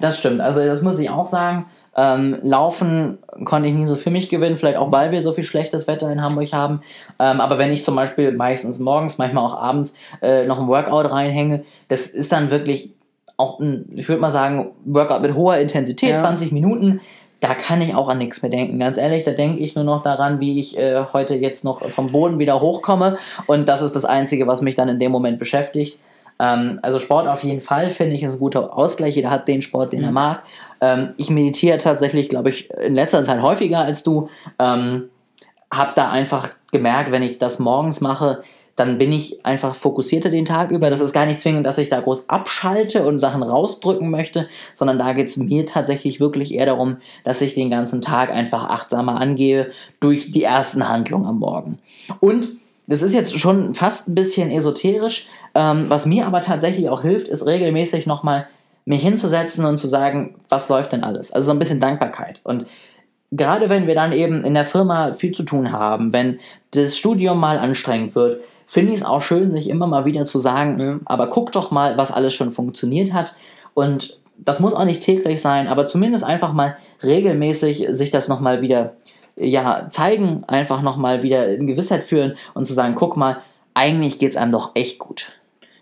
Das 0.00 0.18
stimmt. 0.18 0.40
Also 0.40 0.64
das 0.64 0.82
muss 0.82 0.98
ich 0.98 1.10
auch 1.10 1.26
sagen. 1.26 1.66
Ähm, 1.98 2.38
Laufen 2.42 3.18
konnte 3.44 3.68
ich 3.68 3.74
nie 3.74 3.86
so 3.86 3.96
für 3.96 4.10
mich 4.10 4.28
gewinnen, 4.28 4.58
vielleicht 4.58 4.76
auch 4.76 4.92
weil 4.92 5.12
wir 5.12 5.22
so 5.22 5.32
viel 5.32 5.44
schlechtes 5.44 5.88
Wetter 5.88 6.12
in 6.12 6.22
Hamburg 6.22 6.52
haben. 6.52 6.82
Ähm, 7.18 7.40
aber 7.40 7.56
wenn 7.56 7.72
ich 7.72 7.84
zum 7.84 7.96
Beispiel 7.96 8.32
meistens 8.32 8.78
morgens, 8.78 9.16
manchmal 9.16 9.46
auch 9.46 9.56
abends 9.56 9.94
äh, 10.20 10.46
noch 10.46 10.60
ein 10.60 10.68
Workout 10.68 11.10
reinhänge, 11.10 11.64
das 11.88 12.08
ist 12.08 12.32
dann 12.32 12.50
wirklich 12.50 12.92
auch 13.38 13.60
ein, 13.60 13.90
ich 13.94 14.08
würde 14.08 14.20
mal 14.20 14.30
sagen, 14.30 14.72
Workout 14.84 15.22
mit 15.22 15.34
hoher 15.34 15.56
Intensität, 15.56 16.10
ja. 16.10 16.16
20 16.18 16.52
Minuten 16.52 17.00
da 17.40 17.54
kann 17.54 17.82
ich 17.82 17.94
auch 17.94 18.08
an 18.08 18.18
nichts 18.18 18.42
mehr 18.42 18.50
denken. 18.50 18.78
Ganz 18.78 18.96
ehrlich, 18.96 19.24
da 19.24 19.32
denke 19.32 19.60
ich 19.60 19.74
nur 19.74 19.84
noch 19.84 20.02
daran, 20.02 20.40
wie 20.40 20.58
ich 20.58 20.78
äh, 20.78 21.04
heute 21.12 21.34
jetzt 21.34 21.64
noch 21.64 21.82
vom 21.90 22.08
Boden 22.08 22.38
wieder 22.38 22.60
hochkomme. 22.60 23.18
Und 23.46 23.68
das 23.68 23.82
ist 23.82 23.94
das 23.94 24.04
Einzige, 24.04 24.46
was 24.46 24.62
mich 24.62 24.74
dann 24.74 24.88
in 24.88 24.98
dem 24.98 25.12
Moment 25.12 25.38
beschäftigt. 25.38 26.00
Ähm, 26.38 26.78
also 26.82 26.98
Sport 26.98 27.28
auf 27.28 27.44
jeden 27.44 27.60
Fall, 27.60 27.90
finde 27.90 28.14
ich, 28.14 28.22
ist 28.22 28.34
ein 28.34 28.38
guter 28.38 28.76
Ausgleich. 28.76 29.16
Jeder 29.16 29.30
hat 29.30 29.48
den 29.48 29.62
Sport, 29.62 29.92
den 29.92 30.00
mhm. 30.00 30.06
er 30.06 30.12
mag. 30.12 30.42
Ähm, 30.80 31.14
ich 31.18 31.30
meditiere 31.30 31.78
tatsächlich, 31.78 32.28
glaube 32.28 32.50
ich, 32.50 32.70
in 32.70 32.94
letzter 32.94 33.22
Zeit 33.22 33.42
häufiger 33.42 33.80
als 33.80 34.02
du. 34.02 34.28
Ähm, 34.58 35.10
hab 35.70 35.94
da 35.94 36.10
einfach 36.10 36.50
gemerkt, 36.72 37.10
wenn 37.10 37.22
ich 37.22 37.38
das 37.38 37.58
morgens 37.58 38.00
mache, 38.00 38.42
dann 38.76 38.98
bin 38.98 39.10
ich 39.10 39.44
einfach 39.44 39.74
fokussierter 39.74 40.28
den 40.28 40.44
Tag 40.44 40.70
über. 40.70 40.90
Das 40.90 41.00
ist 41.00 41.14
gar 41.14 41.26
nicht 41.26 41.40
zwingend, 41.40 41.66
dass 41.66 41.78
ich 41.78 41.88
da 41.88 42.00
groß 42.00 42.28
abschalte 42.28 43.04
und 43.06 43.18
Sachen 43.18 43.42
rausdrücken 43.42 44.10
möchte, 44.10 44.48
sondern 44.74 44.98
da 44.98 45.14
geht 45.14 45.28
es 45.28 45.38
mir 45.38 45.64
tatsächlich 45.64 46.20
wirklich 46.20 46.52
eher 46.54 46.66
darum, 46.66 46.98
dass 47.24 47.40
ich 47.40 47.54
den 47.54 47.70
ganzen 47.70 48.02
Tag 48.02 48.30
einfach 48.30 48.68
achtsamer 48.68 49.18
angehe 49.18 49.70
durch 49.98 50.30
die 50.30 50.42
ersten 50.42 50.88
Handlungen 50.88 51.26
am 51.26 51.38
Morgen. 51.38 51.78
Und 52.20 52.48
das 52.86 53.02
ist 53.02 53.14
jetzt 53.14 53.38
schon 53.38 53.74
fast 53.74 54.08
ein 54.08 54.14
bisschen 54.14 54.50
esoterisch. 54.50 55.26
Ähm, 55.54 55.86
was 55.88 56.06
mir 56.06 56.26
aber 56.26 56.42
tatsächlich 56.42 56.88
auch 56.88 57.02
hilft, 57.02 57.28
ist 57.28 57.46
regelmäßig 57.46 58.06
nochmal 58.06 58.46
mich 58.84 59.02
hinzusetzen 59.02 59.64
und 59.64 59.78
zu 59.78 59.88
sagen, 59.88 60.36
was 60.48 60.68
läuft 60.68 60.92
denn 60.92 61.02
alles? 61.02 61.32
Also 61.32 61.46
so 61.46 61.52
ein 61.52 61.58
bisschen 61.58 61.80
Dankbarkeit. 61.80 62.40
Und 62.44 62.66
gerade 63.32 63.68
wenn 63.68 63.86
wir 63.86 63.94
dann 63.94 64.12
eben 64.12 64.44
in 64.44 64.54
der 64.54 64.64
Firma 64.64 65.14
viel 65.14 65.32
zu 65.32 65.42
tun 65.42 65.72
haben, 65.72 66.12
wenn 66.12 66.38
das 66.70 66.96
Studium 66.96 67.40
mal 67.40 67.58
anstrengend 67.58 68.14
wird, 68.14 68.40
finde 68.66 68.92
ich 68.92 69.00
es 69.00 69.04
auch 69.04 69.22
schön, 69.22 69.50
sich 69.50 69.68
immer 69.68 69.86
mal 69.86 70.04
wieder 70.04 70.24
zu 70.24 70.38
sagen, 70.38 70.80
ja. 70.80 70.98
aber 71.04 71.28
guck 71.28 71.52
doch 71.52 71.70
mal, 71.70 71.96
was 71.96 72.12
alles 72.12 72.34
schon 72.34 72.50
funktioniert 72.50 73.12
hat. 73.12 73.36
Und 73.74 74.20
das 74.38 74.60
muss 74.60 74.74
auch 74.74 74.84
nicht 74.84 75.02
täglich 75.02 75.40
sein, 75.40 75.68
aber 75.68 75.86
zumindest 75.86 76.24
einfach 76.24 76.52
mal 76.52 76.76
regelmäßig 77.02 77.86
sich 77.90 78.10
das 78.10 78.28
nochmal 78.28 78.60
wieder 78.60 78.94
ja, 79.36 79.88
zeigen, 79.90 80.44
einfach 80.46 80.82
nochmal 80.82 81.22
wieder 81.22 81.54
in 81.54 81.66
Gewissheit 81.66 82.02
führen 82.02 82.36
und 82.54 82.66
zu 82.66 82.74
sagen, 82.74 82.94
guck 82.94 83.16
mal, 83.16 83.38
eigentlich 83.74 84.18
geht 84.18 84.30
es 84.30 84.36
einem 84.36 84.52
doch 84.52 84.70
echt 84.74 84.98
gut. 84.98 85.32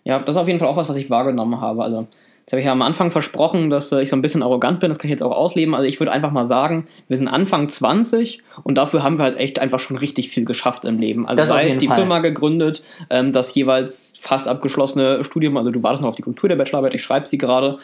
Ja, 0.03 0.19
das 0.19 0.37
ist 0.37 0.43
auf 0.43 0.49
jeden 0.49 0.59
Fall 0.59 0.69
auch 0.69 0.77
was, 0.77 0.89
was 0.89 0.97
ich 0.97 1.09
wahrgenommen 1.09 1.61
habe. 1.61 1.83
Also 1.83 2.07
Jetzt 2.45 2.53
habe 2.53 2.61
ich 2.61 2.67
ja 2.67 2.73
am 2.73 2.83
Anfang 2.83 3.11
versprochen, 3.11 3.71
dass 3.71 3.91
äh, 3.91 4.03
ich 4.03 4.11
so 4.11 4.17
ein 4.17 4.21
bisschen 4.21 4.43
arrogant 4.43 4.79
bin. 4.79 4.91
Das 4.91 4.99
kann 4.99 5.09
ich 5.09 5.13
jetzt 5.13 5.23
auch 5.23 5.35
ausleben. 5.35 5.75
Also 5.75 5.89
ich 5.89 5.99
würde 5.99 6.13
einfach 6.13 6.31
mal 6.31 6.45
sagen, 6.45 6.87
wir 7.09 7.17
sind 7.17 7.27
Anfang 7.27 7.71
20 7.71 8.43
und 8.65 8.75
dafür 8.75 9.03
haben 9.03 9.17
wir 9.17 9.23
halt 9.23 9.39
echt 9.39 9.59
einfach 9.59 9.79
schon 9.79 9.97
richtig 9.97 10.29
viel 10.29 10.45
geschafft 10.45 10.85
im 10.85 10.99
Leben. 10.99 11.27
Also 11.27 11.39
das 11.39 11.49
sei 11.49 11.69
es 11.69 11.79
die 11.79 11.89
Fall. 11.89 11.97
Firma 11.97 12.19
gegründet, 12.19 12.83
ähm, 13.09 13.33
das 13.33 13.55
jeweils 13.55 14.13
fast 14.21 14.47
abgeschlossene 14.47 15.25
Studium, 15.25 15.57
also 15.57 15.71
du 15.71 15.83
wartest 15.83 16.03
noch 16.03 16.11
auf 16.11 16.17
die 16.17 16.23
Kultur 16.23 16.51
der 16.51 16.57
Bachelorarbeit, 16.57 16.93
ich 16.93 17.03
schreibe 17.03 17.27
sie 17.27 17.39
gerade. 17.39 17.79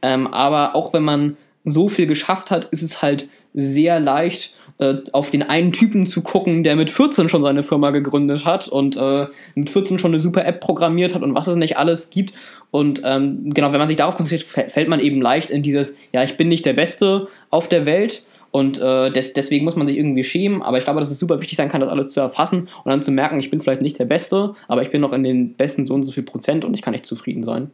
Ähm, 0.00 0.26
aber 0.28 0.74
auch 0.74 0.94
wenn 0.94 1.02
man 1.02 1.36
so 1.66 1.88
viel 1.88 2.06
geschafft 2.06 2.50
hat, 2.50 2.66
ist 2.66 2.82
es 2.82 3.02
halt 3.02 3.28
sehr 3.52 4.00
leicht, 4.00 4.54
äh, 4.78 4.94
auf 5.12 5.30
den 5.30 5.42
einen 5.42 5.72
Typen 5.72 6.06
zu 6.06 6.22
gucken, 6.22 6.62
der 6.62 6.76
mit 6.76 6.90
14 6.90 7.28
schon 7.28 7.42
seine 7.42 7.62
Firma 7.62 7.90
gegründet 7.90 8.44
hat 8.44 8.68
und 8.68 8.96
äh, 8.96 9.26
mit 9.54 9.68
14 9.68 9.98
schon 9.98 10.12
eine 10.12 10.20
super 10.20 10.46
App 10.46 10.60
programmiert 10.60 11.14
hat 11.14 11.22
und 11.22 11.34
was 11.34 11.48
es 11.48 11.56
nicht 11.56 11.76
alles 11.76 12.10
gibt. 12.10 12.32
Und 12.70 13.02
ähm, 13.04 13.52
genau, 13.52 13.72
wenn 13.72 13.78
man 13.78 13.88
sich 13.88 13.96
darauf 13.96 14.16
konzentriert, 14.16 14.70
fällt 14.70 14.88
man 14.88 15.00
eben 15.00 15.20
leicht 15.20 15.50
in 15.50 15.62
dieses, 15.62 15.94
ja, 16.12 16.22
ich 16.22 16.36
bin 16.36 16.48
nicht 16.48 16.64
der 16.64 16.74
Beste 16.74 17.26
auf 17.50 17.68
der 17.68 17.84
Welt. 17.84 18.24
Und 18.52 18.80
äh, 18.80 19.10
des, 19.10 19.34
deswegen 19.34 19.64
muss 19.64 19.76
man 19.76 19.86
sich 19.86 19.98
irgendwie 19.98 20.24
schämen. 20.24 20.62
Aber 20.62 20.78
ich 20.78 20.84
glaube, 20.84 21.00
dass 21.00 21.10
es 21.10 21.18
super 21.18 21.40
wichtig 21.40 21.56
sein 21.56 21.68
kann, 21.68 21.80
das 21.80 21.90
alles 21.90 22.12
zu 22.12 22.20
erfassen 22.20 22.68
und 22.84 22.90
dann 22.90 23.02
zu 23.02 23.10
merken, 23.10 23.38
ich 23.40 23.50
bin 23.50 23.60
vielleicht 23.60 23.82
nicht 23.82 23.98
der 23.98 24.06
Beste, 24.06 24.54
aber 24.68 24.82
ich 24.82 24.90
bin 24.90 25.00
noch 25.00 25.12
in 25.12 25.22
den 25.22 25.54
besten 25.54 25.84
so 25.84 25.94
und 25.94 26.04
so 26.04 26.12
viel 26.12 26.22
Prozent 26.22 26.64
und 26.64 26.72
ich 26.72 26.80
kann 26.80 26.94
echt 26.94 27.06
zufrieden 27.06 27.44
sein. 27.44 27.70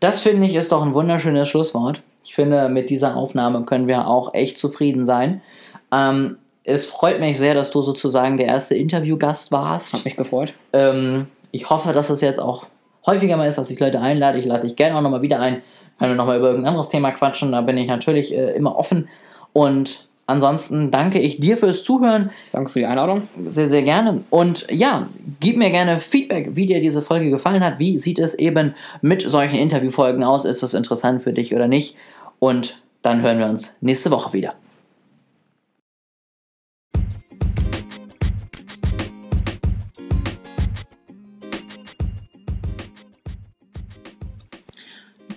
Das 0.00 0.20
finde 0.20 0.46
ich 0.46 0.54
ist 0.54 0.72
doch 0.72 0.84
ein 0.84 0.94
wunderschönes 0.94 1.48
Schlusswort. 1.48 2.02
Ich 2.26 2.34
finde, 2.34 2.68
mit 2.68 2.90
dieser 2.90 3.16
Aufnahme 3.16 3.62
können 3.62 3.86
wir 3.86 4.08
auch 4.08 4.34
echt 4.34 4.58
zufrieden 4.58 5.04
sein. 5.04 5.42
Ähm, 5.92 6.38
es 6.64 6.84
freut 6.84 7.20
mich 7.20 7.38
sehr, 7.38 7.54
dass 7.54 7.70
du 7.70 7.82
sozusagen 7.82 8.36
der 8.36 8.48
erste 8.48 8.74
Interviewgast 8.74 9.52
warst. 9.52 9.92
Hat 9.92 10.04
mich 10.04 10.16
gefreut. 10.16 10.54
Ähm, 10.72 11.28
ich 11.52 11.70
hoffe, 11.70 11.92
dass 11.92 12.10
es 12.10 12.20
jetzt 12.22 12.40
auch 12.40 12.66
häufiger 13.06 13.36
mal 13.36 13.46
ist, 13.46 13.58
dass 13.58 13.70
ich 13.70 13.78
Leute 13.78 14.00
einlade. 14.00 14.40
Ich 14.40 14.44
lade 14.44 14.66
dich 14.66 14.74
gerne 14.74 14.98
auch 14.98 15.02
nochmal 15.02 15.22
wieder 15.22 15.38
ein, 15.38 15.62
wenn 16.00 16.08
wir 16.08 16.16
nochmal 16.16 16.38
über 16.38 16.48
irgendein 16.48 16.70
anderes 16.70 16.88
Thema 16.88 17.12
quatschen. 17.12 17.52
Da 17.52 17.60
bin 17.60 17.78
ich 17.78 17.86
natürlich 17.86 18.34
äh, 18.34 18.56
immer 18.56 18.76
offen. 18.76 19.08
Und 19.52 20.08
ansonsten 20.26 20.90
danke 20.90 21.20
ich 21.20 21.38
dir 21.38 21.56
fürs 21.56 21.84
Zuhören. 21.84 22.30
Danke 22.50 22.70
für 22.70 22.80
die 22.80 22.86
Einladung. 22.86 23.22
Sehr, 23.44 23.68
sehr 23.68 23.82
gerne. 23.82 24.24
Und 24.30 24.66
ja, 24.68 25.06
gib 25.38 25.58
mir 25.58 25.70
gerne 25.70 26.00
Feedback, 26.00 26.56
wie 26.56 26.66
dir 26.66 26.80
diese 26.80 27.02
Folge 27.02 27.30
gefallen 27.30 27.62
hat. 27.62 27.78
Wie 27.78 27.98
sieht 27.98 28.18
es 28.18 28.34
eben 28.34 28.74
mit 29.00 29.22
solchen 29.22 29.60
Interviewfolgen 29.60 30.24
aus? 30.24 30.44
Ist 30.44 30.64
das 30.64 30.74
interessant 30.74 31.22
für 31.22 31.32
dich 31.32 31.54
oder 31.54 31.68
nicht? 31.68 31.96
Und 32.38 32.82
dann 33.02 33.22
hören 33.22 33.38
wir 33.38 33.46
uns 33.46 33.76
nächste 33.80 34.10
Woche 34.10 34.32
wieder. 34.32 34.54